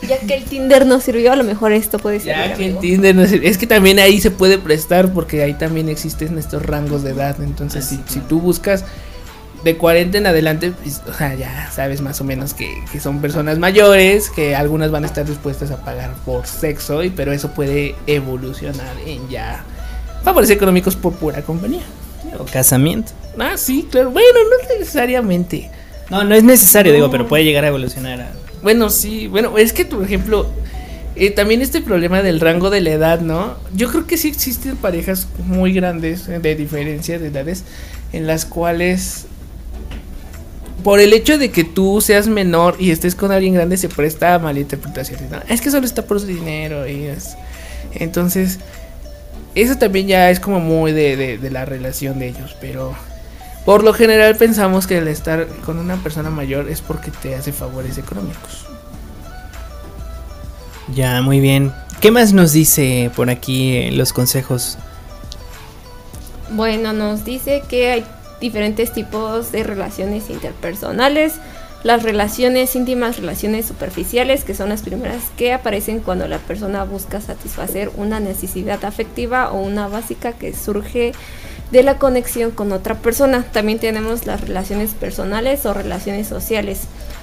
[0.07, 2.37] Ya que el Tinder no sirvió, a lo mejor esto puede ser.
[2.37, 5.53] Ya que el Tinder no es, es que también ahí se puede prestar porque ahí
[5.53, 7.35] también existen estos rangos de edad.
[7.41, 8.85] Entonces, si, si tú buscas
[9.63, 13.19] de 40 en adelante, pues, o sea, ya sabes más o menos que, que son
[13.19, 17.51] personas mayores, que algunas van a estar dispuestas a pagar por sexo, y, pero eso
[17.51, 19.63] puede evolucionar en ya
[20.23, 21.83] favores económicos por pura compañía.
[22.37, 23.11] O casamiento.
[23.37, 24.11] Ah, sí, claro.
[24.11, 25.69] Bueno, no necesariamente.
[26.09, 28.31] No, no es necesario, digo, pero puede llegar a evolucionar a.
[28.61, 30.47] Bueno, sí, bueno, es que por ejemplo,
[31.15, 33.55] eh, también este problema del rango de la edad, ¿no?
[33.73, 37.63] Yo creo que sí existen parejas muy grandes eh, de diferencia de edades
[38.11, 39.27] en las cuales
[40.83, 44.35] por el hecho de que tú seas menor y estés con alguien grande se presta
[44.35, 45.37] a malinterpretaciones, ¿no?
[45.47, 47.35] Es que solo está por su dinero y es...
[47.93, 48.59] Entonces,
[49.55, 52.95] eso también ya es como muy de, de, de la relación de ellos, pero
[53.65, 57.51] por lo general pensamos que el estar con una persona mayor es porque te hace
[57.51, 58.65] favores económicos.
[60.95, 61.73] Ya, muy bien.
[61.99, 64.77] ¿Qué más nos dice por aquí eh, los consejos?
[66.51, 68.05] Bueno, nos dice que hay
[68.39, 71.33] diferentes tipos de relaciones interpersonales.
[71.83, 77.21] Las relaciones íntimas, relaciones superficiales, que son las primeras que aparecen cuando la persona busca
[77.21, 81.13] satisfacer una necesidad afectiva o una básica que surge
[81.71, 83.45] de la conexión con otra persona.
[83.53, 86.81] También tenemos las relaciones personales o relaciones sociales.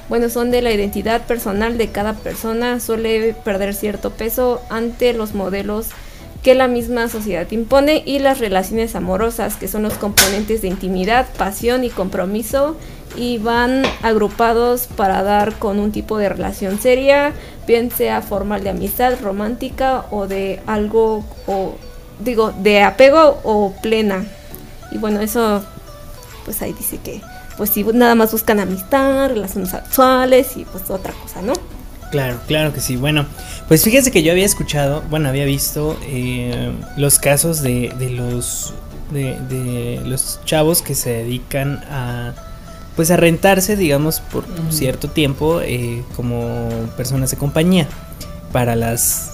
[0.09, 5.35] Bueno, son de la identidad personal de cada persona, suele perder cierto peso ante los
[5.35, 5.89] modelos
[6.47, 11.27] que la misma sociedad impone y las relaciones amorosas, que son los componentes de intimidad,
[11.37, 12.77] pasión y compromiso
[13.17, 17.33] y van agrupados para dar con un tipo de relación seria,
[17.67, 21.75] bien sea formal de amistad, romántica o de algo o
[22.21, 24.25] digo, de apego o plena.
[24.93, 25.65] Y bueno, eso
[26.45, 27.23] pues ahí dice que
[27.57, 31.55] pues si nada más buscan amistad, relaciones sexuales y pues otra cosa, ¿no?
[32.11, 32.97] Claro, claro que sí.
[32.97, 33.27] Bueno,
[33.69, 38.75] pues fíjese que yo había escuchado, bueno, había visto eh, los casos de, de los
[39.11, 42.33] de, de los chavos que se dedican a
[42.97, 47.87] pues a rentarse, digamos, por cierto tiempo eh, como personas de compañía
[48.53, 49.33] para las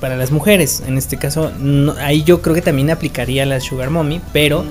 [0.00, 0.82] para las mujeres.
[0.86, 4.64] En este caso, no- ahí yo creo que también aplicaría la sugar mommy, pero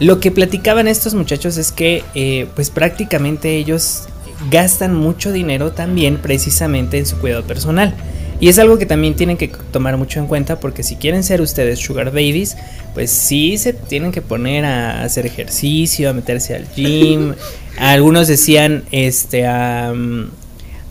[0.00, 4.04] lo que platicaban estos muchachos es que eh, pues prácticamente ellos
[4.50, 7.94] gastan mucho dinero también precisamente en su cuidado personal.
[8.40, 11.40] Y es algo que también tienen que tomar mucho en cuenta porque si quieren ser
[11.40, 12.56] ustedes sugar babies,
[12.92, 17.34] pues sí se tienen que poner a hacer ejercicio, a meterse al gym.
[17.78, 19.92] Algunos decían, este, a,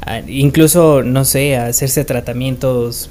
[0.06, 3.10] a- incluso, no sé, a hacerse tratamientos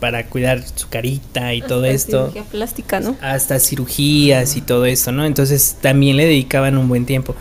[0.00, 2.26] para cuidar su carita y todo esto.
[2.28, 3.16] cirugía plástica, ¿no?
[3.20, 5.24] Hasta cirugías y todo esto, ¿no?
[5.24, 7.34] Entonces también le dedicaban un buen tiempo.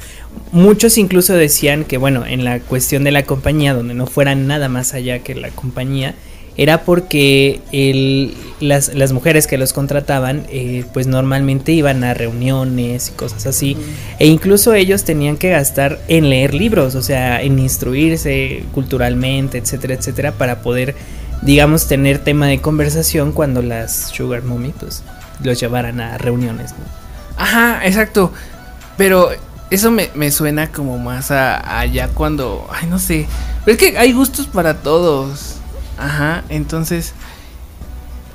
[0.51, 4.69] Muchos incluso decían que, bueno, en la cuestión de la compañía, donde no fuera nada
[4.69, 6.15] más allá que la compañía,
[6.55, 13.09] era porque el, las, las mujeres que los contrataban, eh, pues normalmente iban a reuniones
[13.09, 13.75] y cosas así,
[14.19, 19.95] e incluso ellos tenían que gastar en leer libros, o sea, en instruirse culturalmente, etcétera,
[19.95, 20.95] etcétera, para poder,
[21.45, 25.03] digamos, tener tema de conversación cuando las Sugar Mommy, pues,
[25.43, 26.71] los llevaran a reuniones.
[26.71, 26.85] ¿no?
[27.37, 28.31] Ajá, exacto.
[28.97, 29.29] Pero
[29.69, 32.67] eso me, me suena como más a, allá cuando.
[32.71, 33.27] Ay, no sé.
[33.65, 35.55] Pero es que hay gustos para todos.
[35.97, 37.13] Ajá, entonces.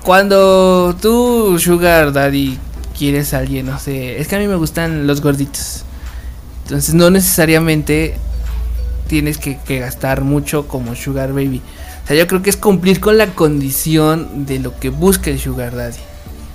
[0.03, 2.59] Cuando tú, Sugar Daddy,
[2.97, 4.21] quieres a alguien, no sé.
[4.21, 5.85] Es que a mí me gustan los gorditos.
[6.65, 8.17] Entonces, no necesariamente
[9.07, 11.63] tienes que, que gastar mucho como Sugar Baby.
[12.09, 15.39] O sea, yo creo que es cumplir con la condición de lo que busca el
[15.39, 15.99] Sugar Daddy.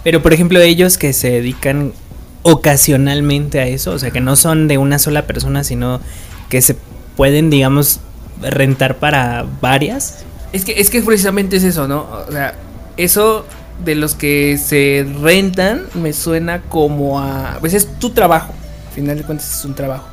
[0.03, 1.93] Pero por ejemplo ellos que se dedican
[2.41, 6.01] ocasionalmente a eso, o sea que no son de una sola persona, sino
[6.49, 6.75] que se
[7.15, 7.99] pueden, digamos,
[8.41, 10.23] rentar para varias.
[10.53, 12.07] Es que, es que precisamente es eso, ¿no?
[12.27, 12.55] O sea,
[12.97, 13.45] eso
[13.85, 17.57] de los que se rentan me suena como a...
[17.59, 18.55] Pues es tu trabajo,
[18.87, 20.07] al final de cuentas es un trabajo.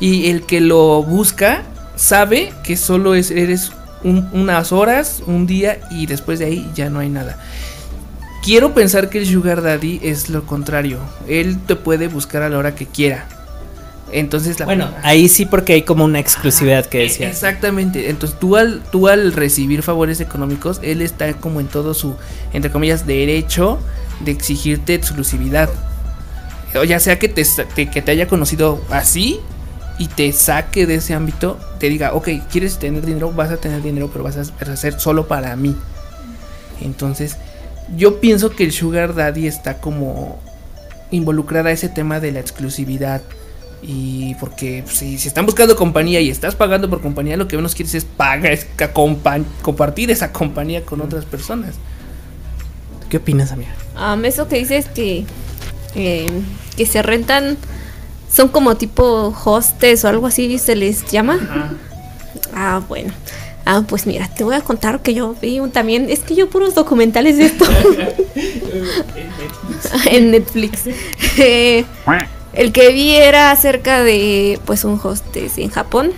[0.00, 1.62] Y el que lo busca
[1.96, 3.72] sabe que solo es, eres
[4.04, 7.38] un- unas horas, un día y después de ahí ya no hay nada.
[8.42, 10.98] Quiero pensar que el Sugar Daddy es lo contrario.
[11.28, 13.26] Él te puede buscar a la hora que quiera.
[14.10, 17.28] Entonces la Bueno, ahí sí porque hay como una exclusividad que decía.
[17.30, 18.10] Exactamente.
[18.10, 22.16] Entonces tú al, tú al recibir favores económicos, él está como en todo su,
[22.52, 23.78] entre comillas, derecho
[24.20, 25.70] de exigirte exclusividad.
[26.74, 29.40] O ya sea que te, te- que te haya conocido así
[29.98, 33.82] y te saque de ese ámbito, te diga, ok, quieres tener dinero, vas a tener
[33.82, 35.76] dinero, pero vas a, vas a hacer solo para mí.
[36.80, 37.36] Entonces,
[37.96, 40.38] yo pienso que el Sugar Daddy está como
[41.10, 43.22] involucrada a ese tema de la exclusividad.
[43.82, 47.56] Y porque pues, si, si están buscando compañía y estás pagando por compañía, lo que
[47.56, 48.66] menos quieres es pagar, es
[49.62, 51.74] compartir esa compañía con otras personas.
[53.10, 53.74] ¿Qué opinas, amiga?
[53.96, 55.26] Am, eso que dices que,
[55.94, 56.30] eh,
[56.76, 57.58] que se rentan
[58.32, 61.38] son como tipo hostes o algo así se les llama.
[62.54, 63.12] Ah, bueno.
[63.64, 66.50] Ah, pues mira, te voy a contar que yo vi un, también, es que yo
[66.50, 67.64] puros documentales de esto
[70.10, 70.82] en Netflix.
[71.38, 71.84] Eh,
[72.54, 76.12] el que vi era acerca de pues un hostes en Japón.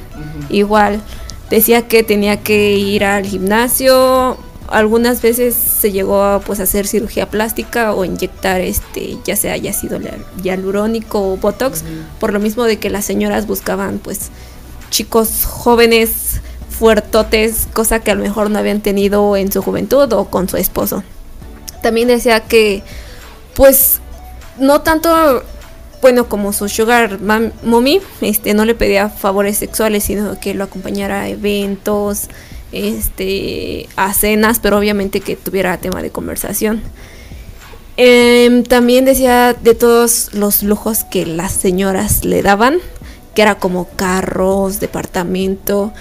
[0.49, 1.03] Igual
[1.51, 4.39] decía que tenía que ir al gimnasio.
[4.69, 9.99] Algunas veces se llegó a pues hacer cirugía plástica o inyectar este ya sea ácido
[10.43, 11.85] hialurónico o botox
[12.19, 14.31] por lo mismo de que las señoras buscaban pues
[14.91, 20.25] chicos jóvenes fuertotes, cosa que a lo mejor no habían tenido en su juventud o
[20.27, 21.03] con su esposo.
[21.83, 22.83] También decía que
[23.55, 24.01] pues
[24.59, 25.43] no tanto
[26.01, 31.23] bueno como su sugar mommy este no le pedía favores sexuales sino que lo acompañara
[31.23, 32.29] a eventos
[32.75, 36.83] este a cenas pero obviamente que tuviera tema de conversación.
[37.97, 42.79] Em, también decía de todos los lujos que las señoras le daban
[43.35, 45.93] que era como carros departamento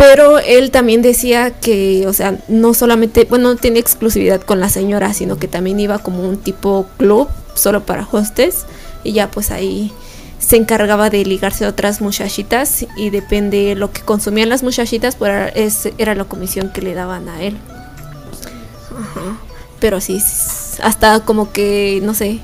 [0.00, 4.70] pero él también decía que, o sea, no solamente, bueno, no tiene exclusividad con la
[4.70, 8.64] señora, sino que también iba como un tipo club solo para hostes
[9.04, 9.92] y ya pues ahí
[10.40, 15.88] se encargaba de ligarse a otras muchachitas y depende lo que consumían las muchachitas, pues
[15.98, 17.56] era, la comisión que le daban a él.
[18.90, 19.36] Ajá.
[19.78, 20.20] Pero sí,
[20.82, 22.40] hasta como que, no sé,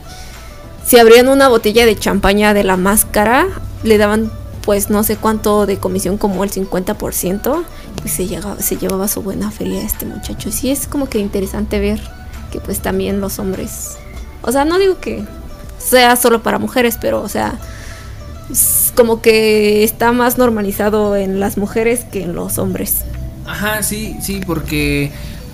[0.87, 3.49] si abrían una botella de champaña de la máscara,
[3.83, 4.31] le daban
[4.67, 7.65] pues no sé cuánto de comisión, como el 50%,
[8.05, 10.51] y se, llegaba, se llevaba su buena feria este muchacho.
[10.51, 12.01] Sí, es como que interesante ver
[12.51, 13.97] que pues también los hombres,
[14.43, 15.25] o sea, no digo que
[15.79, 17.61] sea solo para mujeres, pero o sea,
[18.95, 23.05] como que está más normalizado en las mujeres que en los hombres.
[23.47, 25.11] Ajá, sí, sí, porque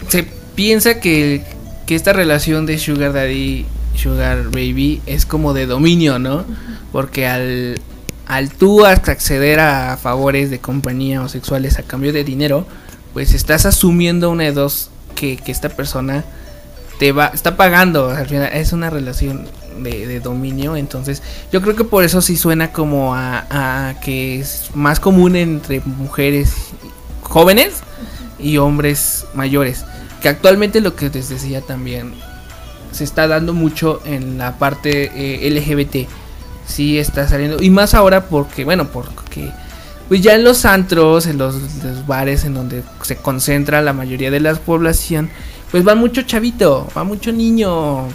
[0.08, 0.24] se
[0.54, 1.42] piensa que,
[1.86, 6.44] que esta relación de Sugar Daddy, Sugar Baby es como de dominio, ¿no?
[6.90, 7.80] Porque al,
[8.26, 12.66] al tú hasta acceder a favores de compañía o sexuales a cambio de dinero,
[13.12, 16.24] pues estás asumiendo una de dos que, que esta persona
[16.98, 19.46] te va, está pagando, al final es una relación
[19.78, 24.70] de, de dominio, entonces yo creo que por eso sí suena como a, que es
[24.74, 26.54] más común entre mujeres
[27.22, 27.82] jóvenes
[28.38, 29.84] y hombres mayores,
[30.20, 32.12] que actualmente lo que les decía también
[32.90, 36.08] se está dando mucho en la parte eh, LGBT,
[36.66, 39.50] sí está saliendo y más ahora porque bueno porque
[40.08, 41.56] pues ya en los antros, en los
[42.06, 45.30] bares en donde se concentra la mayoría de la población,
[45.70, 48.08] pues va mucho chavito, va mucho niño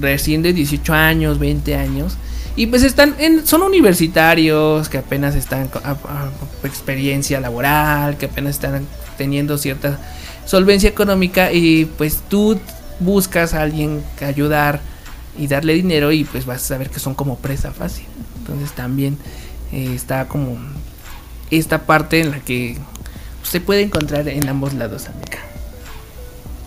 [0.00, 2.16] recién de 18 años, 20 años.
[2.56, 5.82] Y pues están en, son universitarios que apenas están con
[6.64, 8.84] experiencia laboral, que apenas están
[9.16, 9.98] teniendo cierta
[10.44, 12.58] solvencia económica y pues tú
[13.00, 14.80] buscas a alguien que ayudar
[15.38, 18.06] y darle dinero y pues vas a saber que son como presa fácil.
[18.38, 19.18] Entonces también
[19.72, 20.58] eh, está como
[21.50, 22.76] esta parte en la que
[23.42, 25.38] se puede encontrar en ambos lados, amiga.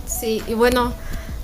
[0.08, 0.94] Sí, y bueno,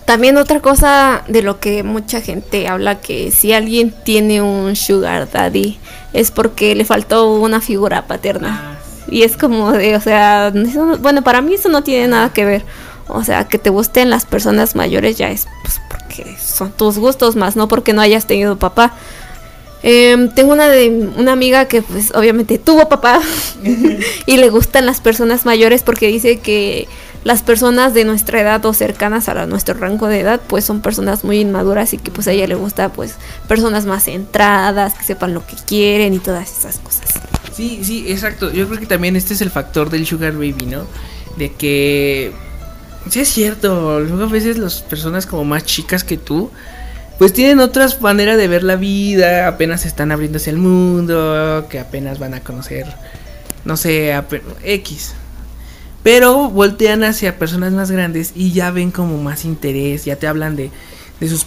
[0.07, 5.29] también otra cosa de lo que mucha gente habla que si alguien tiene un sugar
[5.29, 5.77] daddy
[6.13, 8.79] es porque le faltó una figura paterna.
[9.09, 12.45] Y es como de, o sea, eso bueno, para mí eso no tiene nada que
[12.45, 12.63] ver.
[13.09, 17.35] O sea, que te gusten las personas mayores ya es pues, porque son tus gustos
[17.35, 18.93] más, no porque no hayas tenido papá.
[19.83, 23.19] Em, tengo una de una amiga que pues obviamente tuvo papá
[24.25, 26.87] y le gustan las personas mayores porque dice que
[27.27, 31.25] las personas de nuestra edad o cercanas a nuestro rango de edad pues son personas
[31.25, 33.15] muy inmaduras y que pues a ella le gusta pues
[33.49, 37.09] personas más centradas, que sepan lo que quieren y todas esas cosas.
[37.53, 38.49] Sí, sí, exacto.
[38.53, 40.87] Yo creo que también este es el factor del sugar baby, ¿no?
[41.35, 42.31] De que
[43.09, 43.99] sí es cierto.
[43.99, 46.49] Luego a veces las personas como más chicas que tú,
[47.17, 52.19] pues tienen otras maneras de ver la vida, apenas están abriéndose al mundo, que apenas
[52.19, 52.87] van a conocer,
[53.65, 54.13] no sé,
[54.63, 55.13] X.
[56.07, 60.55] Pero voltean hacia personas más grandes y ya ven como más interés, ya te hablan
[60.55, 60.71] de,
[61.19, 61.45] de sus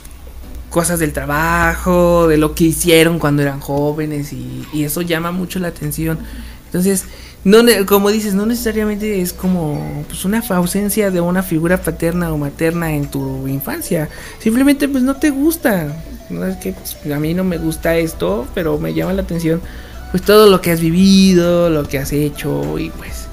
[0.68, 5.68] cosas del trabajo, de lo que hicieron cuando eran jóvenes y, eso llama mucho la
[5.68, 6.18] atención.
[6.66, 7.06] Entonces,
[7.42, 12.36] no, como dices, no necesariamente es como pues, una ausencia de una figura paterna o
[12.36, 14.10] materna en tu infancia.
[14.40, 16.04] Simplemente pues no te gusta.
[16.28, 19.62] No es que pues, a mí no me gusta esto, pero me llama la atención
[20.10, 23.29] pues todo lo que has vivido, lo que has hecho y pues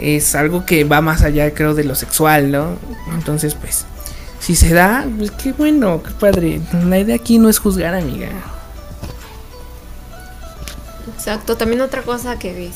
[0.00, 2.76] es algo que va más allá creo de lo sexual, ¿no?
[3.14, 3.84] Entonces pues
[4.40, 6.60] si se da, pues qué bueno, qué padre.
[6.86, 8.28] La idea aquí no es juzgar, amiga.
[11.16, 12.74] Exacto, también otra cosa que es,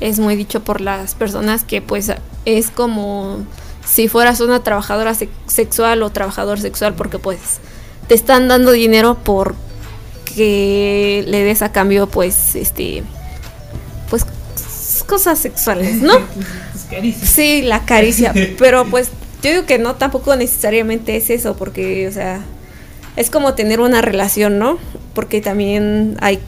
[0.00, 2.12] es muy dicho por las personas que pues
[2.44, 3.38] es como
[3.86, 7.38] si fueras una trabajadora se- sexual o trabajador sexual porque pues
[8.08, 9.54] te están dando dinero por
[10.34, 13.02] que le des a cambio pues este
[14.10, 14.24] pues
[15.10, 16.14] cosas sexuales, ¿no?
[17.22, 19.10] Sí, la caricia, pero pues
[19.42, 22.40] yo digo que no tampoco necesariamente es eso porque o sea,
[23.16, 24.78] es como tener una relación, ¿no?
[25.14, 26.38] Porque también hay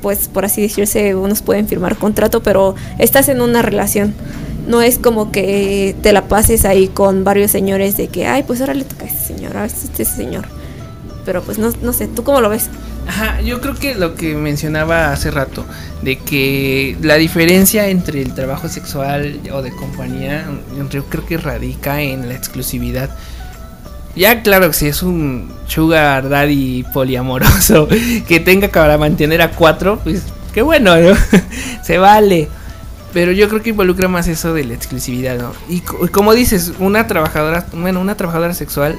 [0.00, 4.14] pues por así decirse, unos pueden firmar contrato, pero estás en una relación.
[4.66, 8.60] No es como que te la pases ahí con varios señores de que, ay, pues
[8.62, 10.59] ahora le toca a ese señor, a este señor.
[11.24, 12.68] Pero pues no, no sé, ¿tú cómo lo ves?
[13.06, 15.64] Ajá, yo creo que lo que mencionaba hace rato,
[16.02, 20.46] de que la diferencia entre el trabajo sexual o de compañía,
[20.92, 23.10] yo creo que radica en la exclusividad.
[24.16, 27.88] Ya claro que si es un sugar daddy poliamoroso
[28.28, 31.14] que tenga para mantener a cuatro, pues qué bueno, ¿no?
[31.84, 32.48] Se vale.
[33.12, 35.52] Pero yo creo que involucra más eso de la exclusividad, ¿no?
[35.68, 38.96] Y co- como dices, una trabajadora, bueno, una trabajadora sexual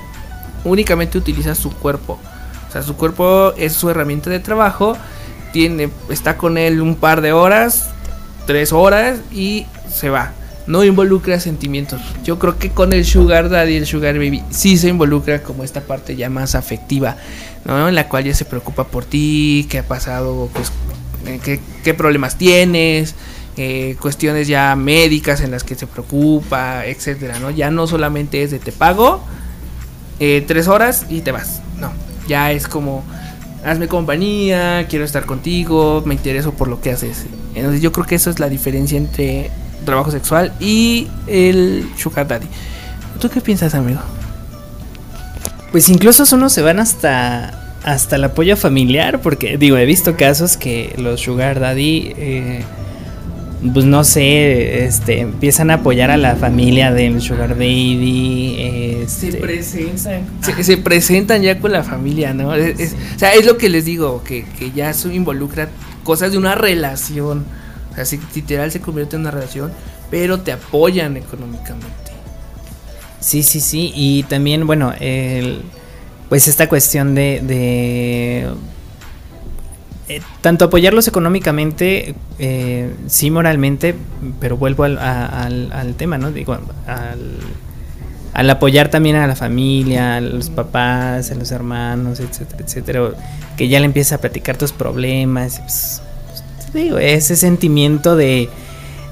[0.64, 2.20] únicamente utiliza su cuerpo.
[2.70, 4.98] O sea, su cuerpo es su herramienta de trabajo.
[5.52, 7.90] Tiene, está con él un par de horas,
[8.48, 10.32] tres horas y se va.
[10.68, 12.02] No involucra sentimientos.
[12.24, 15.82] Yo creo que con el Sugar Daddy el Sugar Baby sí se involucra como esta
[15.82, 17.18] parte ya más afectiva,
[17.66, 17.90] ¿no?
[17.90, 20.72] En la cual ya se preocupa por ti, qué ha pasado, pues,
[21.26, 23.16] eh, qué, qué problemas tienes,
[23.58, 27.50] eh, cuestiones ya médicas en las que se preocupa, etcétera, ¿no?
[27.50, 29.22] Ya no solamente es de te pago
[30.22, 31.62] eh, tres horas y te vas.
[31.80, 31.92] No,
[32.28, 33.04] ya es como
[33.66, 37.26] hazme compañía, quiero estar contigo, me intereso por lo que haces.
[37.56, 39.50] Entonces yo creo que eso es la diferencia entre
[39.84, 42.46] trabajo sexual y el sugar daddy.
[43.20, 44.00] ¿Tú qué piensas, amigo?
[45.72, 50.56] Pues incluso unos se van hasta hasta el apoyo familiar, porque digo, he visto casos
[50.56, 52.64] que los sugar daddy, eh,
[53.74, 58.56] pues no sé, este, empiezan a apoyar a la familia del sugar baby.
[59.04, 60.24] Este, presentan.
[60.42, 62.56] Se, se presentan ya con la familia, ¿no?
[62.56, 65.70] Es- es- o sea, es lo que les digo, que, que ya eso involucra
[66.04, 67.46] cosas de una relación.
[67.92, 69.72] O sea, si literal se convierte en una relación,
[70.10, 71.88] pero te apoyan económicamente.
[73.20, 73.92] Sí, sí, sí.
[73.96, 75.62] Y también, bueno, el,
[76.30, 78.48] pues esta cuestión de, de
[80.16, 83.96] eh, tanto apoyarlos económicamente, eh, sí moralmente,
[84.40, 86.32] pero vuelvo al, a- al, al tema, ¿no?
[86.32, 87.38] Digo, al,
[88.34, 93.10] al apoyar también a la familia, a los papás, a los hermanos, etcétera, etcétera,
[93.58, 96.02] que ya le empieza a platicar tus problemas, pues,
[96.58, 98.50] pues, digo, ese sentimiento de,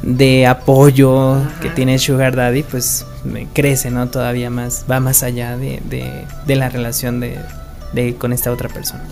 [0.01, 3.05] de apoyo que tiene Sugar Daddy, pues
[3.53, 4.07] crece, ¿no?
[4.09, 7.37] Todavía más, va más allá de, de, de la relación de,
[7.91, 9.03] de con esta otra persona.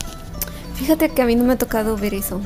[0.78, 2.40] Fíjate que a mí no me ha tocado ver eso.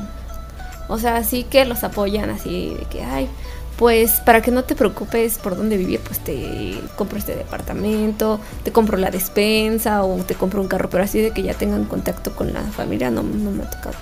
[0.88, 3.28] O sea, sí que los apoyan así, de que, ay,
[3.76, 8.72] pues para que no te preocupes por dónde vivir, pues te compro este departamento, te
[8.72, 12.34] compro la despensa o te compro un carro, pero así de que ya tengan contacto
[12.34, 13.96] con la familia, no, no me ha tocado.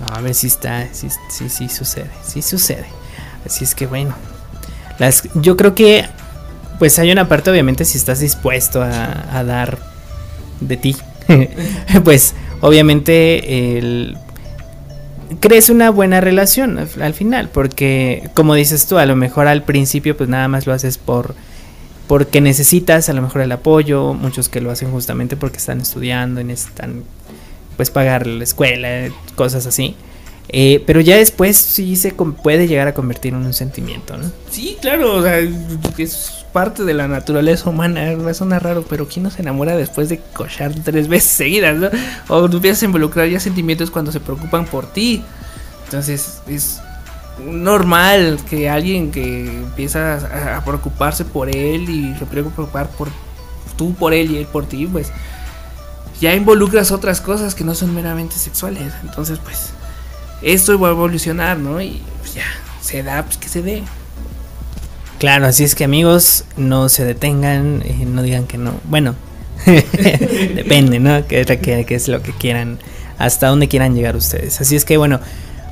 [0.00, 2.86] No, a ver si está, sí, sí, sí sucede, sí sucede.
[3.44, 4.14] Así es que bueno,
[4.98, 6.06] las, yo creo que
[6.78, 9.78] pues hay una parte obviamente si estás dispuesto a, a dar
[10.60, 10.96] de ti,
[12.04, 14.16] pues obviamente el
[15.40, 19.62] crees una buena relación al, al, final, porque como dices tú, a lo mejor al
[19.62, 21.34] principio pues nada más lo haces por
[22.08, 26.40] porque necesitas a lo mejor el apoyo, muchos que lo hacen justamente porque están estudiando
[26.40, 27.04] y necesitan
[27.76, 29.94] pues pagar la escuela, cosas así.
[30.48, 34.32] Eh, pero ya después sí se puede llegar a convertir en un sentimiento, ¿no?
[34.50, 39.06] Sí, claro, o sea, es parte de la naturaleza humana, va a sonar raro, pero
[39.06, 41.92] ¿quién no se enamora después de cochar tres veces seguidas.
[42.28, 45.24] O empiezas a involucrar ya sentimientos cuando se preocupan por ti.
[45.84, 46.80] Entonces es
[47.44, 53.08] normal que alguien que empieza a preocuparse por él y se preocupar por
[53.76, 55.10] tú por él y él por ti, pues
[56.20, 58.92] ya involucras otras cosas que no son meramente sexuales.
[59.02, 59.70] Entonces, pues
[60.42, 61.80] esto va a evolucionar, ¿no?
[61.80, 62.44] Y pues, ya,
[62.82, 63.82] se da, pues que se dé.
[65.18, 68.74] Claro, así es que amigos, no se detengan, eh, no digan que no.
[68.84, 69.16] Bueno,
[70.54, 71.26] depende, ¿no?
[71.26, 72.78] Que, que, que, es lo que quieran,
[73.18, 74.60] hasta dónde quieran llegar ustedes.
[74.60, 75.18] Así es que bueno,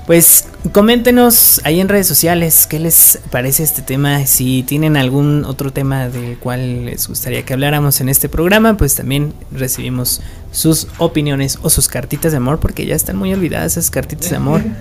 [0.06, 4.24] pues coméntenos ahí en redes sociales qué les parece este tema.
[4.26, 8.94] Si tienen algún otro tema del cual les gustaría que habláramos en este programa, pues
[8.94, 13.90] también recibimos sus opiniones o sus cartitas de amor, porque ya están muy olvidadas esas
[13.90, 14.62] cartitas de amor.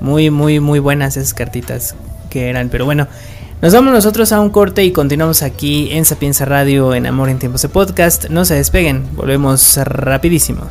[0.00, 1.94] Muy, muy, muy buenas esas cartitas
[2.28, 2.68] que eran.
[2.68, 3.06] Pero bueno,
[3.60, 7.38] nos vamos nosotros a un corte y continuamos aquí en Sapienza Radio en Amor en
[7.38, 8.26] Tiempos de Podcast.
[8.28, 10.68] No se despeguen, volvemos rapidísimo.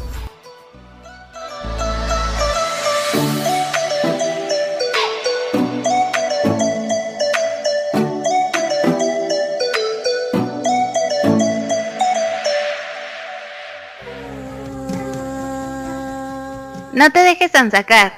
[16.93, 18.13] No te dejes sacar.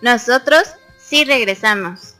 [0.00, 0.62] Nosotros
[0.98, 2.17] sí regresamos.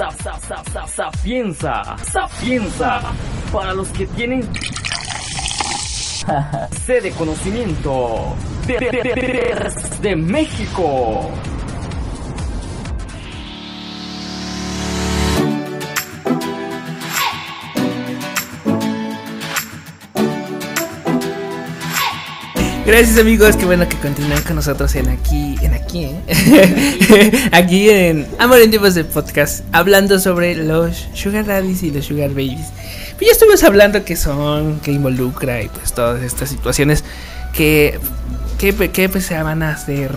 [0.00, 3.02] Sap, sap, sap, sap, sapienza, sapienza,
[3.52, 4.40] para los que tienen
[6.86, 8.34] sede conocimiento
[8.66, 11.30] de, de, de, de México.
[22.90, 27.48] Gracias amigos, qué bueno que continúen con nosotros en aquí, en aquí, ¿eh?
[27.52, 32.30] aquí en Amor en Tiempos de Podcast, hablando sobre los Sugar Daddies y los Sugar
[32.30, 32.66] Babies.
[33.12, 37.04] Pues ya estuvimos hablando que son, que involucra y pues todas estas situaciones
[37.54, 38.00] que,
[38.58, 40.10] que, que pues se van a hacer.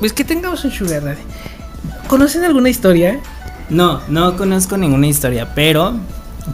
[0.00, 1.22] Pues que tengamos un Sugar Daddy.
[2.08, 3.20] ¿Conocen alguna historia?
[3.70, 5.94] No, no conozco ninguna historia, pero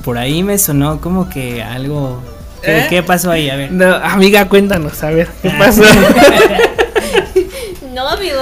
[0.05, 2.34] por ahí me sonó como que algo ¿Qué,
[2.67, 2.87] ¿Eh?
[2.89, 3.51] ¿Qué, pasó ahí?
[3.51, 3.73] A ver.
[3.73, 5.83] No, amiga, cuéntanos, a ver, ¿qué pasó?
[7.95, 8.37] no, amigo,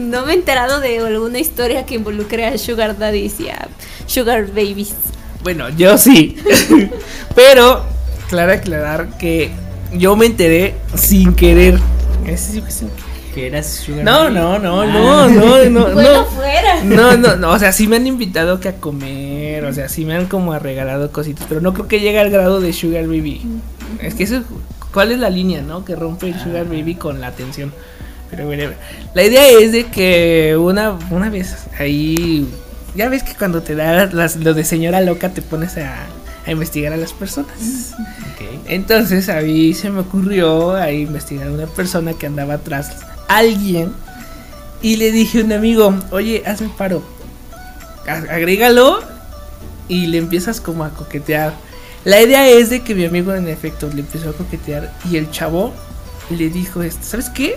[0.00, 3.68] no me he enterado de alguna historia que involucre a Sugar Daddies y a
[4.06, 4.94] Sugar Babies.
[5.42, 6.36] Bueno, yo sí.
[7.34, 7.84] Pero,
[8.28, 9.50] claro aclarar que
[9.92, 11.78] yo me enteré sin querer.
[13.34, 14.86] Que eras Sugar no, no, no, ah.
[14.86, 16.24] no, no, no, no.
[16.26, 16.84] fuera.
[16.84, 20.04] No, no, no, o sea, sí me han invitado que a comer, o sea, sí
[20.04, 23.42] me han como regalado cositas, pero no creo que llegue al grado de Sugar Baby.
[24.00, 24.42] Es que eso,
[24.92, 25.84] ¿cuál es la línea, no?
[25.84, 27.72] Que rompe el Sugar Baby con la atención.
[28.30, 28.70] Pero bueno,
[29.14, 32.48] la idea es de que una, una vez ahí,
[32.96, 36.06] ya ves que cuando te da las, lo de señora loca te pones a,
[36.44, 37.94] a investigar a las personas.
[38.34, 38.60] Okay.
[38.66, 42.96] Entonces a mí se me ocurrió a investigar a una persona que andaba atrás
[43.28, 43.92] alguien
[44.82, 47.02] y le dije a un amigo, oye, hazme paro,
[48.06, 49.13] agrégalo
[49.88, 51.54] y le empiezas como a coquetear.
[52.04, 55.30] La idea es de que mi amigo en efecto le empezó a coquetear y el
[55.30, 55.72] chavo
[56.30, 57.56] le dijo esto, ¿sabes qué?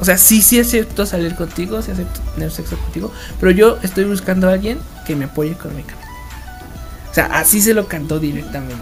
[0.00, 4.04] O sea, sí, sí acepto salir contigo, sí acepto tener sexo contigo, pero yo estoy
[4.04, 6.04] buscando a alguien que me apoye económicamente.
[7.10, 8.74] O sea, así se lo cantó directamente.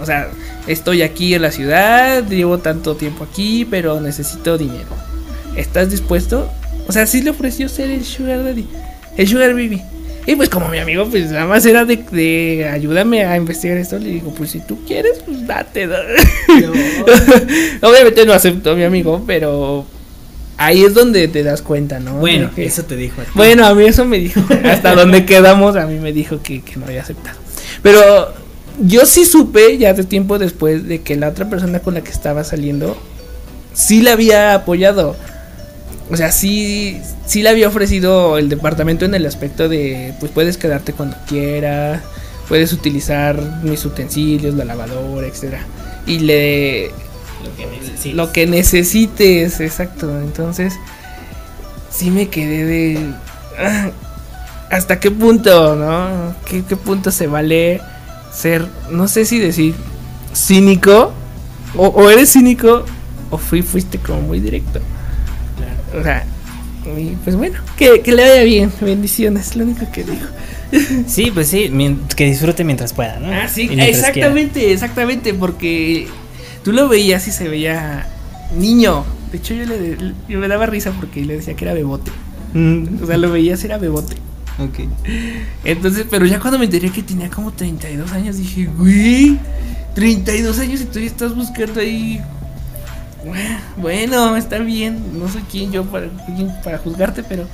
[0.00, 0.28] O sea,
[0.66, 4.88] estoy aquí en la ciudad, llevo tanto tiempo aquí, pero necesito dinero.
[5.54, 6.50] ¿Estás dispuesto?
[6.88, 8.66] O sea, sí le ofreció ser el Sugar Daddy,
[9.16, 9.82] el Sugar Baby.
[10.26, 13.98] Y pues como mi amigo, pues nada más era de, de ayúdame a investigar esto,
[13.98, 15.86] le digo, pues si tú quieres, pues date.
[15.86, 15.94] ¿no?
[17.88, 19.84] Obviamente no aceptó mi amigo, pero
[20.56, 22.14] ahí es donde te das cuenta, ¿no?
[22.14, 23.20] Bueno, que- eso te dijo.
[23.20, 23.30] a ti.
[23.34, 24.40] Bueno, a mí eso me dijo.
[24.64, 27.38] Hasta donde quedamos, a mí me dijo que, que no había aceptado.
[27.82, 28.32] Pero
[28.80, 32.10] yo sí supe ya de tiempo después de que la otra persona con la que
[32.10, 32.96] estaba saliendo
[33.74, 35.16] sí la había apoyado.
[36.10, 40.56] O sea, sí, sí le había ofrecido el departamento en el aspecto de, pues puedes
[40.56, 42.02] quedarte cuando quieras,
[42.48, 45.66] puedes utilizar mis utensilios, la lavadora, etcétera.
[46.06, 46.90] Y le
[47.42, 48.14] lo que necesites.
[48.14, 50.20] lo que necesites, exacto.
[50.20, 50.74] Entonces,
[51.90, 53.12] sí me quedé de.
[53.58, 53.90] ah,
[54.70, 56.34] ¿Hasta qué punto, no?
[56.44, 57.80] ¿Qué, qué punto se vale
[58.32, 59.74] ser, no sé si decir,
[60.34, 61.12] cínico?
[61.76, 62.84] O, o eres cínico,
[63.30, 64.80] o fui, fuiste como muy directo.
[65.98, 66.24] O sea,
[66.98, 68.70] y pues bueno, que, que le vaya bien.
[68.80, 70.26] Bendiciones, lo único que digo.
[71.06, 71.70] Sí, pues sí,
[72.16, 73.32] que disfrute mientras pueda, ¿no?
[73.32, 76.08] Ah, sí, exactamente, exactamente, porque
[76.64, 78.08] tú lo veías y se veía
[78.58, 79.04] niño.
[79.30, 79.96] De hecho, yo, le,
[80.28, 82.10] yo me daba risa porque le decía que era bebote.
[82.52, 84.16] Mm, O sea, lo veías y era bebote.
[84.58, 84.88] ok.
[85.64, 89.38] Entonces, pero ya cuando me enteré que tenía como 32 años, dije, güey,
[89.94, 92.20] 32 años y tú ya estás buscando ahí.
[93.76, 97.46] Bueno, está bien, no soy quien yo para, quién para juzgarte, pero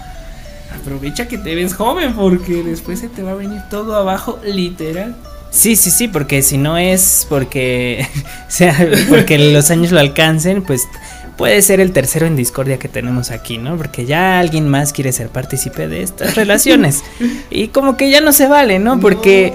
[0.75, 5.17] aprovecha que te ves joven porque después se te va a venir todo abajo, literal.
[5.51, 8.07] Sí, sí, sí, porque si no es porque
[8.49, 8.77] o sea,
[9.09, 10.89] porque los años lo alcancen, pues
[11.37, 13.77] puede ser el tercero en discordia que tenemos aquí, ¿no?
[13.77, 17.03] Porque ya alguien más quiere ser partícipe de estas relaciones
[17.51, 18.99] y como que ya no se vale, ¿no?
[19.01, 19.53] Porque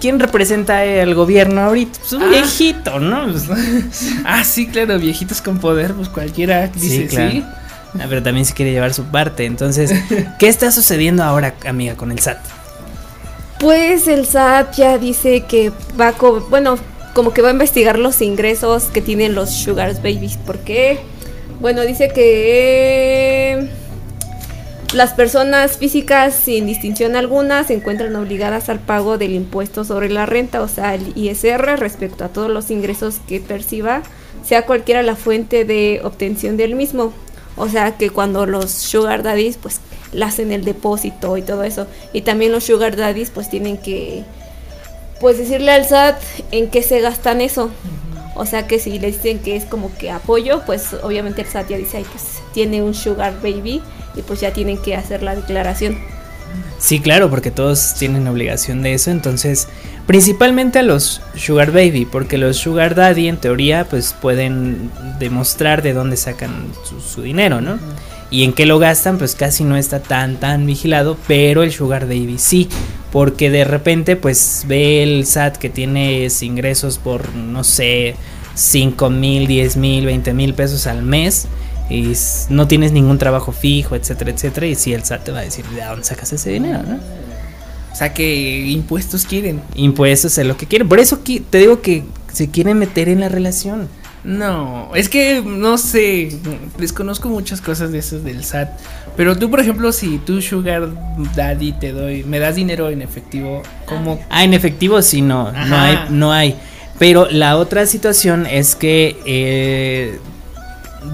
[0.00, 1.98] ¿quién representa al gobierno ahorita?
[2.00, 2.28] Pues un Ah.
[2.28, 3.26] viejito, ¿no?
[3.30, 3.44] Pues,
[4.24, 7.06] Ah, sí, claro, viejitos con poder, pues cualquiera dice sí.
[7.08, 7.42] claro.
[7.94, 9.46] Ah, pero también se quiere llevar su parte.
[9.46, 9.90] Entonces,
[10.38, 12.38] ¿qué está sucediendo ahora, amiga, con el SAT?
[13.60, 16.76] Pues el SAT ya dice que va a, co- bueno,
[17.14, 20.36] como que va a investigar los ingresos que tienen los Sugar Babies.
[20.36, 21.00] ¿Por qué?
[21.60, 23.68] Bueno, dice que
[24.94, 30.24] las personas físicas sin distinción alguna se encuentran obligadas al pago del impuesto sobre la
[30.24, 34.02] renta, o sea, el ISR, respecto a todos los ingresos que perciba,
[34.42, 37.12] sea cualquiera la fuente de obtención del mismo.
[37.56, 39.80] O sea, que cuando los sugar daddies, pues,
[40.12, 41.86] le hacen el depósito y todo eso.
[42.12, 44.22] Y también los sugar daddies, pues, tienen que,
[45.20, 46.18] pues, decirle al SAT
[46.50, 47.70] en qué se gastan eso.
[48.36, 51.70] O sea, que si le dicen que es como que apoyo, pues, obviamente el SAT
[51.70, 52.24] ya dice, ay, pues,
[52.54, 53.82] tiene un sugar baby
[54.18, 55.96] y pues ya tienen que hacer la declaración.
[56.78, 59.68] Sí, claro, porque todos tienen obligación de eso, entonces,
[60.06, 65.92] principalmente a los Sugar Baby, porque los Sugar Daddy en teoría pues pueden demostrar de
[65.92, 67.78] dónde sacan su, su dinero, ¿no?
[68.30, 72.06] Y en qué lo gastan pues casi no está tan tan vigilado, pero el Sugar
[72.06, 72.68] Baby sí,
[73.10, 78.14] porque de repente pues ve el SAT que tienes ingresos por no sé,
[78.54, 81.48] 5 mil, 10 mil, 20 mil pesos al mes
[81.90, 82.12] y
[82.50, 85.64] no tienes ningún trabajo fijo, etcétera, etcétera, y si el SAT te va a decir,
[85.66, 86.98] ¿de dónde sacas ese dinero, no?
[87.92, 89.60] O sea, que impuestos quieren.
[89.74, 90.88] Impuestos es lo que quieren.
[90.88, 93.88] Por eso te digo que se quieren meter en la relación.
[94.24, 96.36] No, es que no sé,
[96.76, 98.68] desconozco muchas cosas de esos del SAT.
[99.16, 100.88] Pero tú, por ejemplo, si tú Sugar
[101.34, 104.20] Daddy te doy, me das dinero en efectivo, ¿cómo?
[104.28, 106.56] Ah, en efectivo sí, no, no hay, no hay.
[106.98, 110.18] Pero la otra situación es que eh,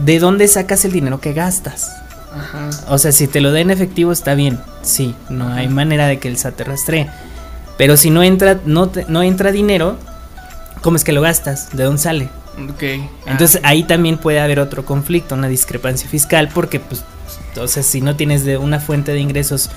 [0.05, 1.91] ¿de dónde sacas el dinero que gastas?
[2.37, 2.71] Ajá.
[2.89, 6.19] O sea, si te lo da en efectivo está bien, sí, no hay manera de
[6.19, 7.09] que el SAT te rastree.
[7.79, 9.97] Pero si no entra, no, te- no entra dinero,
[10.83, 11.69] ¿cómo es que lo gastas?
[11.77, 12.29] ¿De dónde sale?
[12.71, 12.83] Ok.
[13.27, 17.03] Entonces Ah, ahí también puede haber otro conflicto, una discrepancia fiscal, porque pues,
[17.61, 19.71] o sea, si no tienes de una fuente de ingresos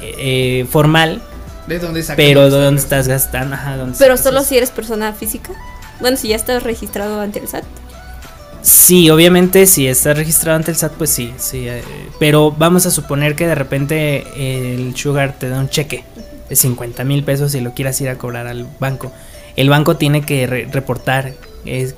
[0.00, 0.14] eh,
[0.62, 1.22] eh, formal,
[1.66, 3.54] ¿de dónde sacas pero los ¿de dónde estás gastando?
[3.54, 5.52] Ajá, ¿dónde Pero solo si eres persona física.
[6.00, 7.64] Bueno, si ya estás registrado ante el SAT.
[8.62, 11.68] Sí, obviamente si estás registrado ante el SAT, pues sí, sí.
[11.68, 11.82] eh,
[12.18, 14.24] pero vamos a suponer que de repente
[14.76, 16.04] el Sugar te da un cheque
[16.48, 19.12] de 50 mil pesos y lo quieras ir a cobrar al banco.
[19.56, 21.34] El banco tiene que re- reportar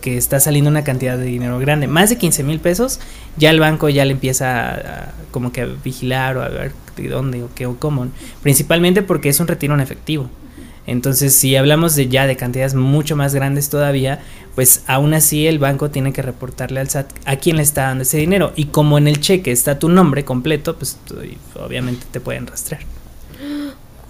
[0.01, 3.01] que está saliendo una cantidad de dinero grande, más de 15 mil pesos,
[3.37, 6.73] ya el banco ya le empieza a, a como que a vigilar o a ver
[6.97, 8.07] de dónde o qué o cómo,
[8.43, 10.31] principalmente porque es un retiro en efectivo.
[10.89, 14.21] Entonces, si hablamos de ya de cantidades mucho más grandes todavía,
[14.55, 18.03] pues aún así el banco tiene que reportarle al SAT a quién le está dando
[18.03, 18.53] ese dinero.
[18.57, 21.17] Y como en el cheque está tu nombre completo, pues tú-
[21.63, 22.83] obviamente te pueden rastrear.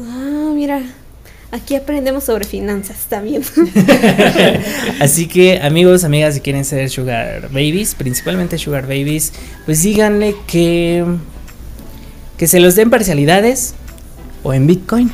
[0.00, 0.80] Ah, mira.
[1.50, 3.42] Aquí aprendemos sobre finanzas también.
[5.00, 9.32] Así que amigos, amigas, si quieren ser sugar babies, principalmente sugar babies,
[9.64, 11.04] pues díganle que
[12.36, 13.74] que se los den parcialidades
[14.42, 15.10] o en Bitcoin.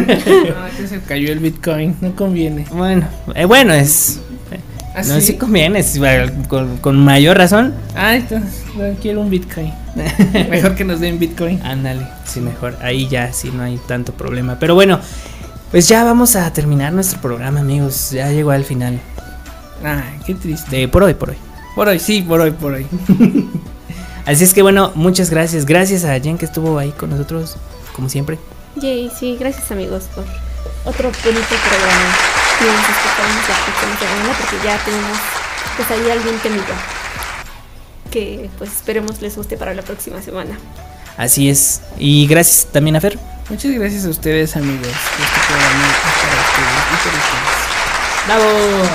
[0.00, 2.66] No, que se cayó el Bitcoin, no conviene.
[2.70, 4.20] Bueno, eh, bueno, es...
[4.94, 5.20] ¿Ah, no, sí?
[5.20, 6.00] sí conviene, es,
[6.48, 7.74] con, con mayor razón.
[7.94, 9.70] Ah, entonces, no, quiero un Bitcoin.
[10.50, 11.60] Mejor que nos den Bitcoin.
[11.62, 12.76] Ándale, sí, mejor.
[12.80, 14.58] Ahí ya sí no hay tanto problema.
[14.58, 14.98] Pero bueno,
[15.70, 18.10] pues ya vamos a terminar nuestro programa, amigos.
[18.10, 19.00] Ya llegó al final.
[19.84, 20.76] Ah, qué triste.
[20.76, 21.36] De por hoy, por hoy.
[21.74, 22.86] Por hoy, sí, por hoy, por hoy.
[24.26, 25.66] Así es que bueno, muchas gracias.
[25.66, 27.56] Gracias a Jen que estuvo ahí con nosotros,
[27.94, 28.38] como siempre.
[28.76, 30.24] Yay, sí, gracias amigos por
[30.84, 32.16] otro bonito programa.
[32.60, 35.18] Y nos escuchamos la próxima semana porque ya tenemos
[35.76, 36.74] pues ahí algún temita
[38.10, 40.58] que pues esperemos les guste para la próxima semana.
[41.16, 41.80] Así es.
[41.98, 43.18] Y gracias también a Fer.
[43.48, 44.86] Muchas gracias a ustedes, amigos.
[44.88, 47.56] Este programa es para ustedes y por ustedes.
[48.26, 48.88] ¡Bravo!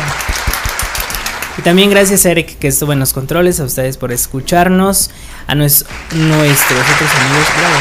[1.57, 5.11] Y también gracias a Eric que estuvo en los controles, a ustedes por escucharnos,
[5.47, 7.75] a nues- nuestros otros amigos, bravo.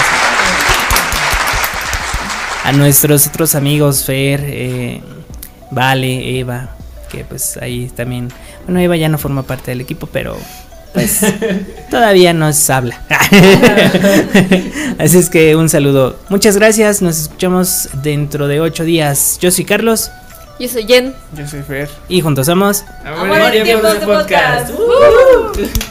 [2.65, 5.01] A nuestros otros amigos Fer, eh,
[5.71, 6.71] Vale, Eva,
[7.11, 8.29] que pues ahí también,
[8.65, 10.37] bueno Eva ya no forma parte del equipo, pero
[10.93, 11.21] pues
[11.91, 13.01] todavía nos habla.
[14.99, 19.39] Así es que un saludo, muchas gracias, nos escuchamos dentro de ocho días.
[19.41, 20.11] Yo soy Carlos
[20.59, 21.15] Yo soy Jen.
[21.37, 21.89] Yo soy Fer.
[22.09, 22.85] y juntos somos...
[23.05, 24.71] Amor en tiempos de podcast.
[24.71, 25.90] Uh.